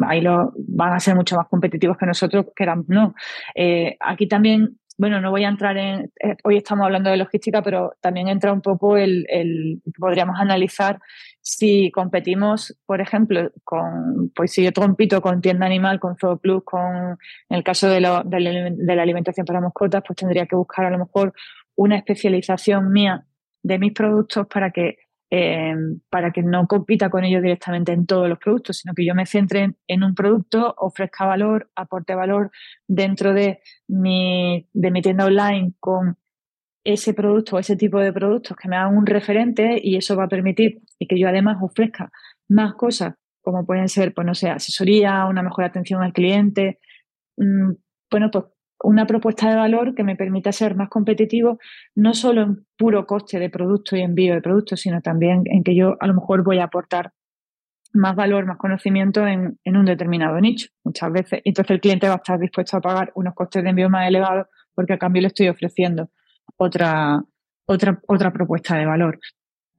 ahí 0.03 0.23
van 0.69 0.93
a 0.93 1.01
ser 1.01 1.15
mucho 1.15 1.37
más 1.37 1.47
competitivos 1.49 1.97
que 1.97 2.07
nosotros 2.07 2.47
queramos, 2.57 2.87
no. 2.89 3.15
Eh, 3.55 3.97
aquí 4.01 4.27
también 4.27 4.81
bueno, 5.01 5.19
no 5.23 5.31
voy 5.31 5.45
a 5.45 5.49
entrar 5.49 5.79
en, 5.79 6.13
eh, 6.23 6.37
hoy 6.45 6.59
estamos 6.59 6.85
hablando 6.85 7.09
de 7.09 7.17
logística, 7.17 7.63
pero 7.63 7.95
también 8.03 8.29
entra 8.29 8.53
un 8.53 8.61
poco 8.61 8.99
el, 8.99 9.25
el, 9.31 9.81
podríamos 9.99 10.39
analizar 10.39 10.99
si 11.43 11.91
competimos, 11.91 12.77
por 12.87 13.01
ejemplo, 13.01 13.51
con, 13.65 14.31
pues 14.35 14.53
si 14.53 14.63
yo 14.63 14.73
compito 14.73 15.21
con 15.23 15.41
tienda 15.41 15.67
animal, 15.67 15.99
con 15.99 16.17
Zooplus, 16.17 16.65
con, 16.65 17.19
en 17.49 17.57
el 17.57 17.65
caso 17.65 17.89
de, 17.89 18.01
lo, 18.01 18.23
de, 18.25 18.41
la, 18.41 19.03
alimentación 19.03 19.47
para 19.47 19.61
mascotas, 19.61 20.03
pues 20.07 20.17
tendría 20.17 20.47
que 20.47 20.57
buscar 20.57 20.85
a 20.87 20.91
lo 20.91 20.99
mejor 20.99 21.33
una 21.77 21.97
especialización 21.97 22.93
mía 22.93 23.25
de 23.63 23.79
mis 23.79 23.93
productos 23.93 24.47
para 24.47 24.71
que 24.71 24.99
eh, 25.33 25.77
para 26.09 26.33
que 26.33 26.43
no 26.43 26.67
compita 26.67 27.09
con 27.09 27.23
ellos 27.23 27.41
directamente 27.41 27.93
en 27.93 28.05
todos 28.05 28.29
los 28.29 28.39
productos, 28.39 28.79
sino 28.79 28.95
que 28.95 29.07
yo 29.07 29.15
me 29.15 29.27
centre 29.27 29.77
en, 29.87 30.03
un 30.03 30.17
producto, 30.17 30.75
ofrezca 30.77 31.25
valor, 31.25 31.71
aporte 31.77 32.17
valor 32.17 32.51
dentro 32.89 33.33
de 33.33 33.61
mi, 33.87 34.69
de 34.73 34.91
mi 34.91 35.03
tienda 35.03 35.27
online 35.27 35.75
con 35.79 36.19
ese 36.85 37.15
producto 37.15 37.57
o 37.57 37.59
ese 37.59 37.77
tipo 37.77 37.99
de 37.99 38.13
productos 38.13 38.57
que 38.57 38.69
me 38.69 38.77
hagan 38.77 38.97
un 38.97 39.07
referente 39.07 39.79
y 39.83 39.97
eso 39.97 40.17
va 40.17 40.25
a 40.25 40.29
permitir 40.29 40.81
y 40.99 41.07
que 41.07 41.19
yo 41.19 41.29
además 41.29 41.59
ofrezca 41.61 42.11
más 42.49 42.75
cosas 42.75 43.15
como 43.43 43.65
pueden 43.65 43.89
ser, 43.89 44.13
pues 44.15 44.27
no 44.27 44.35
sé, 44.35 44.51
asesoría, 44.51 45.25
una 45.27 45.43
mejor 45.43 45.65
atención 45.65 46.03
al 46.03 46.13
cliente, 46.13 46.79
mm, 47.37 47.73
bueno, 48.11 48.31
pues 48.31 48.45
una 48.83 49.07
propuesta 49.07 49.51
de 49.51 49.57
valor 49.57 49.95
que 49.95 50.05
me 50.05 50.17
permita 50.17 50.53
ser 50.53 50.75
más 50.75 50.89
competitivo, 50.89 51.59
no 51.95 52.15
solo 52.15 52.43
en 52.43 52.67
puro 52.79 53.07
coste 53.07 53.39
de 53.39 53.51
producto 53.51 53.97
y 53.97 54.01
envío 54.01 54.35
de 54.35 54.41
producto, 54.41 54.77
sino 54.77 55.01
también 55.03 55.43
en 55.47 55.63
que 55.63 55.75
yo 55.75 55.97
a 56.01 56.07
lo 56.07 56.15
mejor 56.15 56.43
voy 56.43 56.59
a 56.59 56.65
aportar 56.65 57.13
más 57.93 58.15
valor, 58.15 58.47
más 58.47 58.57
conocimiento 58.57 59.27
en, 59.27 59.59
un 59.67 59.85
determinado 59.85 60.41
nicho, 60.41 60.69
muchas 60.85 61.13
veces. 61.13 61.41
Entonces 61.45 61.73
el 61.73 61.81
cliente 61.81 62.07
va 62.07 62.15
a 62.15 62.17
estar 62.17 62.39
dispuesto 62.39 62.77
a 62.77 62.81
pagar 62.81 63.13
unos 63.15 63.35
costes 63.35 63.63
de 63.63 63.71
envío 63.71 63.91
más 63.91 64.09
elevados 64.09 64.47
porque 64.75 64.95
a 64.95 64.99
cambio 64.99 65.23
le 65.23 65.29
estoy 65.29 65.49
ofreciendo 65.49 66.11
otra, 66.57 67.23
otra, 67.67 68.01
otra 68.07 68.33
propuesta 68.33 68.77
de 68.77 68.87
valor. 68.87 69.19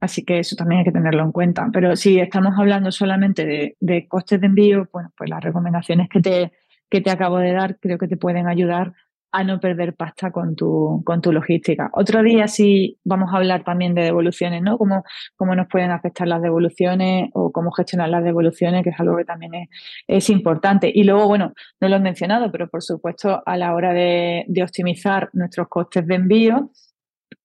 Así 0.00 0.24
que 0.24 0.40
eso 0.40 0.56
también 0.56 0.80
hay 0.80 0.84
que 0.84 0.92
tenerlo 0.92 1.22
en 1.22 1.32
cuenta. 1.32 1.68
Pero 1.72 1.94
si 1.94 2.18
estamos 2.18 2.58
hablando 2.58 2.90
solamente 2.90 3.76
de, 3.78 4.08
costes 4.08 4.40
de 4.40 4.48
envío, 4.48 4.88
bueno, 4.92 5.12
pues 5.16 5.30
las 5.30 5.42
recomendaciones 5.42 6.08
que 6.08 6.20
te, 6.20 6.52
que 6.90 7.00
te 7.00 7.10
acabo 7.10 7.38
de 7.38 7.52
dar 7.52 7.78
creo 7.78 7.98
que 7.98 8.08
te 8.08 8.16
pueden 8.16 8.48
ayudar 8.48 8.92
a 9.32 9.44
no 9.44 9.58
perder 9.58 9.94
pasta 9.94 10.30
con 10.30 10.54
tu, 10.54 11.02
con 11.04 11.22
tu 11.22 11.32
logística. 11.32 11.90
Otro 11.94 12.22
día 12.22 12.46
sí 12.48 12.98
vamos 13.02 13.32
a 13.32 13.38
hablar 13.38 13.64
también 13.64 13.94
de 13.94 14.02
devoluciones, 14.02 14.62
¿no? 14.62 14.76
Cómo, 14.76 15.04
cómo 15.36 15.54
nos 15.54 15.68
pueden 15.68 15.90
afectar 15.90 16.28
las 16.28 16.42
devoluciones 16.42 17.30
o 17.32 17.50
cómo 17.50 17.72
gestionar 17.72 18.10
las 18.10 18.22
devoluciones, 18.22 18.84
que 18.84 18.90
es 18.90 19.00
algo 19.00 19.16
que 19.16 19.24
también 19.24 19.54
es, 19.54 19.68
es 20.06 20.30
importante. 20.30 20.92
Y 20.94 21.04
luego, 21.04 21.26
bueno, 21.26 21.52
no 21.80 21.88
lo 21.88 21.96
he 21.96 22.00
mencionado, 22.00 22.52
pero 22.52 22.68
por 22.68 22.82
supuesto 22.82 23.42
a 23.44 23.56
la 23.56 23.74
hora 23.74 23.94
de, 23.94 24.44
de 24.48 24.62
optimizar 24.62 25.30
nuestros 25.32 25.68
costes 25.68 26.06
de 26.06 26.14
envío, 26.14 26.70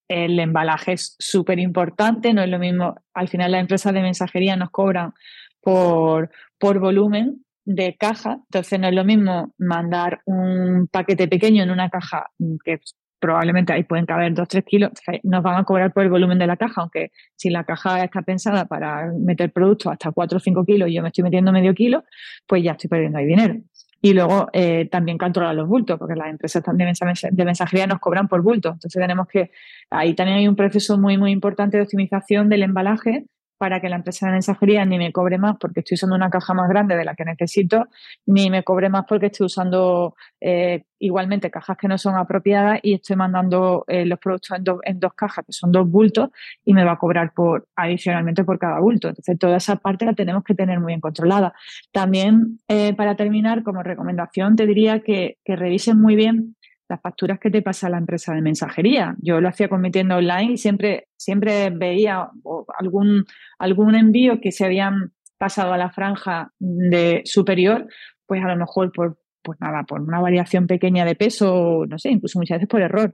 el 0.10 0.39
embalaje 0.39 0.93
es 0.93 1.15
súper 1.19 1.60
importante, 1.60 2.34
no 2.34 2.41
es 2.41 2.50
lo 2.50 2.60
mismo, 2.60 2.95
al 3.13 3.28
final 3.28 3.52
las 3.52 3.62
empresas 3.62 3.93
de 3.93 4.02
mensajería 4.02 4.56
nos 4.56 4.69
cobran 4.71 5.13
por, 5.62 6.32
por 6.58 6.80
volumen 6.80 7.45
de 7.68 7.98
caja, 8.00 8.40
entonces 8.46 8.80
no 8.80 8.88
es 8.88 8.96
lo 8.96 9.04
mismo 9.04 9.54
mandar 9.58 10.22
un 10.24 10.88
paquete 10.90 11.28
pequeño 11.28 11.64
en 11.64 11.70
una 11.70 11.90
caja 11.90 12.32
que 12.64 12.80
probablemente 13.20 13.74
ahí 13.74 13.84
pueden 13.84 14.06
caber 14.06 14.34
2-3 14.34 14.64
kilos, 14.64 14.92
nos 15.24 15.44
van 15.44 15.58
a 15.58 15.66
cobrar 15.66 15.92
por 15.92 16.04
el 16.04 16.10
volumen 16.10 16.40
de 16.40 16.48
la 16.48 16.56
caja, 16.56 16.80
aunque 16.82 17.12
si 17.36 17.50
la 17.50 17.66
caja 17.66 18.06
está 18.06 18.22
pensada 18.22 18.66
para 18.66 19.12
meter 19.12 19.52
productos 19.52 19.92
hasta 19.92 20.12
4 20.12 20.38
o 20.38 20.40
5 20.40 20.64
kilos 20.66 20.88
y 20.88 20.94
yo 20.94 21.02
me 21.02 21.10
estoy 21.10 21.26
metiendo 21.26 21.52
medio 21.52 21.74
kilo, 21.74 22.06
pues 22.48 22.64
ya 22.64 22.72
estoy 22.72 22.90
perdiendo 22.90 23.18
ahí 23.18 23.26
dinero. 23.26 23.56
Y 24.02 24.14
luego 24.14 24.48
eh, 24.54 24.88
también 24.90 25.18
controlar 25.18 25.56
los 25.56 25.68
bultos, 25.68 26.00
porque 26.00 26.16
las 26.16 26.30
empresas 26.30 26.64
de 26.64 27.46
mensajería 27.46 27.88
nos 27.88 28.00
cobran 28.00 28.30
por 28.30 28.44
bultos. 28.44 28.76
Entonces 28.76 29.02
tenemos 29.02 29.28
que, 29.28 29.52
ahí 29.90 30.14
también 30.14 30.38
hay 30.38 30.48
un 30.48 30.56
proceso 30.56 30.98
muy, 30.98 31.18
muy 31.18 31.32
importante 31.32 31.76
de 31.76 31.84
optimización 31.84 32.48
del 32.48 32.64
embalaje 32.64 33.26
para 33.58 33.82
que 33.82 33.89
la 33.89 33.98
empresa 33.98 34.28
de 34.28 34.34
mensajería 34.34 34.86
ni 34.86 34.98
me 34.98 35.12
cobre 35.12 35.38
más 35.38 35.58
porque 35.60 35.82
estoy 35.82 35.96
usando 35.96 36.15
una 36.15 36.30
caja 36.30 36.54
más 36.54 36.70
grande 36.70 36.96
de 36.96 37.06
la 37.06 37.15
que 37.15 37.26
necesito, 37.26 37.86
ni 38.26 38.50
me 38.50 38.63
cobre 38.63 38.89
más 38.89 39.06
porque 39.08 39.28
estoy 39.28 39.46
usando 39.46 40.15
eh, 40.41 40.84
igualmente 41.00 41.52
cajas 41.52 41.78
que 41.78 41.88
no 41.88 41.98
son 41.98 42.15
apropiadas 42.15 42.80
y 42.84 42.93
estoy 42.93 43.15
mandando 43.15 43.86
eh, 43.88 44.06
los 44.06 44.20
productos 44.20 44.58
en, 44.84 45.00
dos 45.00 45.13
cajas, 45.13 45.46
que 45.46 45.54
son 45.54 45.72
dos 45.72 45.89
bultos, 45.89 46.30
y 46.65 46.74
me 46.74 46.84
va 46.84 46.93
a 46.93 46.98
cobrar 46.98 47.34
por 47.34 47.67
adicionalmente 47.76 48.43
por 48.43 48.60
cada 48.60 48.80
bulto. 48.80 49.10
Entonces, 49.10 49.38
toda 49.38 49.58
esa 49.58 49.78
parte 49.78 50.06
la 50.06 50.13
tenemos 50.13 50.43
que 50.43 50.56
tener 50.56 50.80
muy 50.80 50.91
bien 50.91 51.02
controlada. 51.02 51.54
También, 51.91 52.60
eh, 52.67 52.93
para 52.96 53.15
terminar, 53.15 53.63
como 53.63 53.84
recomendación, 53.84 54.56
te 54.56 54.65
diría 54.65 55.02
que, 55.02 55.38
que 55.43 55.56
revisen 55.56 56.02
muy 56.02 56.15
bien 56.15 56.56
las 56.89 57.02
facturas 57.02 57.39
que 57.39 57.50
te 57.50 57.62
pasa 57.62 57.89
la 57.89 57.97
empresa 57.97 58.34
de 58.34 58.41
mensajería. 58.41 59.15
Yo 59.19 59.41
lo 59.41 59.50
hacía 59.50 59.69
con 59.69 59.82
mi 59.82 59.91
tienda 59.91 60.17
online 60.17 60.54
y 60.54 60.58
siempre, 60.58 61.10
siempre 61.17 61.69
veía 61.69 62.30
algún, 62.78 63.26
algún 63.60 63.95
envío 63.95 64.39
que 64.39 64.52
se 64.52 64.65
habían 64.65 65.13
pasado 65.38 65.73
a 65.73 65.78
la 65.78 65.91
franja 65.91 66.52
de 66.60 67.21
superior, 67.26 67.88
pues 68.26 68.43
a 68.43 68.47
lo 68.47 68.56
mejor 68.56 68.91
por, 68.91 69.19
pues 69.41 69.60
nada, 69.62 69.84
por 69.84 70.02
una 70.02 70.19
variación 70.19 70.67
pequeña 70.67 71.06
de 71.06 71.15
peso, 71.15 71.86
no 71.88 72.00
sé, 72.00 72.10
incluso 72.10 72.39
muchas 72.39 72.58
veces 72.58 72.69
por 72.69 72.82
error, 72.82 73.13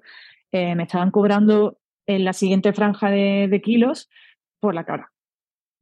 eh, 0.51 0.75
me 0.75 0.83
estaban 0.83 1.12
cobrando 1.12 1.79
en 2.05 2.25
la 2.25 2.33
siguiente 2.33 2.73
franja 2.73 3.09
de, 3.09 3.62
kilos 3.63 4.09
por 4.59 4.75
la 4.75 4.83
cara. 4.83 5.12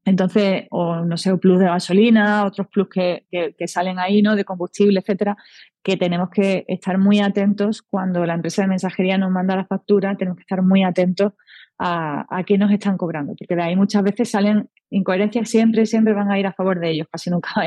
Entonces, 0.04 0.66
o 0.72 0.98
no 1.06 1.16
sé, 1.18 1.38
plus 1.38 1.60
de 1.60 1.66
gasolina, 1.66 2.46
otros 2.46 2.68
plus 2.68 2.90
que, 2.90 3.26
que, 3.30 3.68
salen 3.68 4.00
ahí, 4.00 4.22
¿no? 4.22 4.36
De 4.36 4.46
combustible, 4.46 5.00
etcétera 5.00 5.38
que 5.84 5.98
tenemos 5.98 6.30
que 6.30 6.64
estar 6.68 6.98
muy 6.98 7.20
atentos 7.20 7.82
cuando 7.82 8.26
la 8.26 8.36
empresa 8.36 8.62
de 8.62 8.68
mensajería 8.68 9.18
nos 9.18 9.32
manda 9.32 9.56
la 9.56 9.66
factura, 9.66 10.16
tenemos 10.16 10.38
que 10.38 10.42
estar 10.42 10.62
muy 10.62 10.84
atentos 10.84 11.34
a, 11.80 12.26
a 12.30 12.44
qué 12.44 12.58
nos 12.58 12.72
están 12.72 12.98
cobrando, 12.98 13.34
porque 13.36 13.56
de 13.56 13.64
ahí 13.64 13.76
muchas 13.76 14.04
veces 14.04 14.30
salen 14.30 14.70
incoherencias, 14.92 15.50
siempre, 15.50 15.86
siempre 15.86 16.14
van 16.14 16.30
a 16.30 16.38
ir 16.38 16.46
a 16.46 16.54
favor 16.54 16.80
de 16.80 16.92
ellos, 16.92 17.08
casi 17.12 17.30
nunca 17.32 17.50
va 17.58 17.66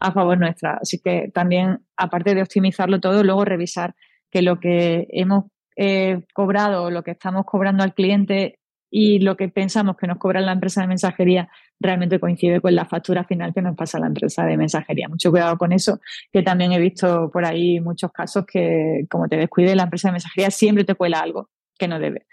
a 0.00 0.12
favor 0.12 0.38
nuestra. 0.38 0.78
Así 0.80 1.00
que 1.02 1.30
también, 1.34 1.80
aparte 1.96 2.34
de 2.34 2.42
optimizarlo 2.42 3.00
todo, 3.00 3.24
luego 3.24 3.44
revisar 3.44 3.94
que 4.30 4.42
lo 4.42 4.60
que 4.60 5.06
hemos 5.10 5.46
eh, 5.76 6.22
cobrado, 6.34 6.90
lo 6.90 7.02
que 7.02 7.12
estamos 7.12 7.44
cobrando 7.44 7.82
al 7.82 7.94
cliente 7.94 8.60
y 8.98 9.18
lo 9.18 9.36
que 9.36 9.50
pensamos 9.50 9.94
que 9.98 10.06
nos 10.06 10.16
cobra 10.16 10.40
la 10.40 10.52
empresa 10.52 10.80
de 10.80 10.86
mensajería 10.86 11.50
realmente 11.78 12.18
coincide 12.18 12.62
con 12.62 12.74
la 12.74 12.86
factura 12.86 13.24
final 13.24 13.52
que 13.52 13.60
nos 13.60 13.76
pasa 13.76 13.98
la 13.98 14.06
empresa 14.06 14.46
de 14.46 14.56
mensajería. 14.56 15.06
Mucho 15.06 15.30
cuidado 15.30 15.58
con 15.58 15.72
eso, 15.72 16.00
que 16.32 16.42
también 16.42 16.72
he 16.72 16.80
visto 16.80 17.30
por 17.30 17.44
ahí 17.44 17.78
muchos 17.78 18.10
casos 18.10 18.46
que 18.46 19.04
como 19.10 19.28
te 19.28 19.36
descuide 19.36 19.76
la 19.76 19.82
empresa 19.82 20.08
de 20.08 20.12
mensajería 20.12 20.50
siempre 20.50 20.84
te 20.84 20.94
cuela 20.94 21.20
algo 21.20 21.50
que 21.78 21.88
no 21.88 21.98
debe. 21.98 22.26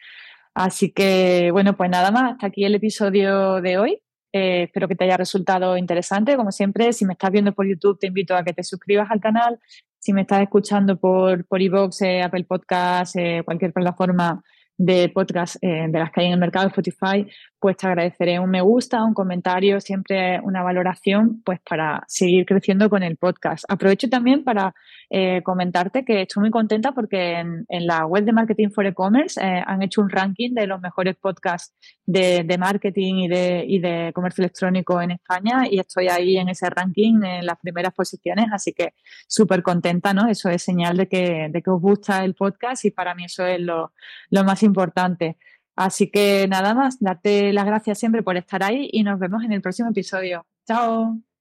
Así 0.54 0.94
que, 0.94 1.50
bueno, 1.52 1.76
pues 1.76 1.90
nada 1.90 2.12
más, 2.12 2.32
hasta 2.32 2.48
aquí 2.48 2.64
el 2.64 2.76
episodio 2.76 3.60
de 3.60 3.78
hoy. 3.78 4.02
Eh, 4.32 4.64
espero 4.64 4.88
que 4.88 4.96
te 4.96 5.04
haya 5.04 5.18
resultado 5.18 5.76
interesante. 5.76 6.38
Como 6.38 6.54
siempre, 6.54 6.94
si 6.94 7.06
me 7.06 7.12
estás 7.12 7.32
viendo 7.32 7.52
por 7.52 7.68
YouTube, 7.68 8.00
te 8.00 8.08
invito 8.08 8.38
a 8.38 8.44
que 8.46 8.54
te 8.54 8.64
suscribas 8.64 9.12
al 9.12 9.20
canal. 9.20 9.60
Si 10.00 10.14
me 10.14 10.22
estás 10.22 10.42
escuchando 10.42 10.98
por, 10.98 11.46
por 11.46 11.62
iVoox, 11.62 12.02
eh, 12.04 12.22
Apple 12.24 12.46
Podcast, 12.46 13.18
eh, 13.18 13.42
cualquier 13.44 13.74
plataforma 13.74 14.42
de 14.84 15.10
podcast 15.10 15.56
de 15.62 15.90
las 15.92 16.12
que 16.12 16.22
hay 16.22 16.28
en 16.28 16.34
el 16.34 16.40
mercado, 16.40 16.68
Spotify, 16.68 17.26
pues 17.64 17.78
te 17.78 17.88
agradeceré 17.88 18.40
un 18.40 18.50
me 18.50 18.60
gusta, 18.62 19.02
un 19.04 19.14
comentario, 19.14 19.80
siempre 19.80 20.42
una 20.42 20.64
valoración, 20.64 21.42
pues 21.46 21.62
para 21.62 22.04
seguir 22.08 22.46
creciendo 22.46 22.90
con 22.90 23.04
el 23.04 23.16
podcast. 23.16 23.64
Aprovecho 23.70 24.10
también 24.10 24.44
para 24.44 24.76
eh, 25.10 25.42
comentarte 25.44 26.04
que 26.04 26.24
estoy 26.24 26.42
muy 26.42 26.52
contenta 26.52 26.92
porque 26.92 27.38
en, 27.40 27.88
la 27.88 28.06
web 28.06 28.26
de 28.26 28.34
Marketing 28.34 28.70
for 28.70 28.86
E-Commerce 28.86 29.40
eh, 29.40 29.64
han 29.66 29.82
hecho 29.82 30.02
un 30.02 30.10
ranking 30.10 30.54
de 30.54 30.68
los 30.68 30.82
mejores 30.82 31.16
podcasts 31.16 31.74
de, 32.06 32.58
marketing 32.60 33.16
y 33.16 33.28
de, 33.28 33.64
y 33.68 33.80
de 33.80 34.12
comercio 34.14 34.42
electrónico 34.42 35.02
en 35.02 35.12
España 35.12 35.68
y 35.70 35.80
estoy 35.80 36.08
ahí 36.08 36.38
en 36.38 36.50
ese 36.50 36.70
ranking 36.70 37.22
en 37.24 37.46
las 37.46 37.60
primeras 37.60 37.94
posiciones, 37.94 38.48
así 38.52 38.74
que 38.74 38.94
súper 39.28 39.64
contenta, 39.64 40.14
¿no? 40.14 40.28
Eso 40.28 40.50
es 40.50 40.62
señal 40.64 40.98
de 40.98 41.08
que, 41.08 41.48
de 41.50 41.62
que 41.62 41.70
os 41.70 41.80
gusta 41.80 42.26
el 42.26 42.36
podcast 42.36 42.84
y 42.86 42.92
para 42.92 43.16
mí 43.16 43.26
eso 43.26 43.46
es 43.46 43.62
lo, 43.62 43.94
lo 44.32 44.44
más 44.44 44.64
importante. 44.74 45.38
Así 45.76 46.10
que 46.12 46.48
nada 46.48 46.74
más, 46.74 47.00
darte 47.00 47.54
las 47.54 47.66
gracias 47.66 48.00
siempre 48.00 48.24
por 48.24 48.38
estar 48.38 48.64
ahí 48.64 48.90
y 48.92 49.04
nos 49.04 49.20
vemos 49.20 49.44
en 49.44 49.54
el 49.54 49.62
próximo 49.62 49.90
episodio. 49.90 50.46
Chao. 50.68 51.33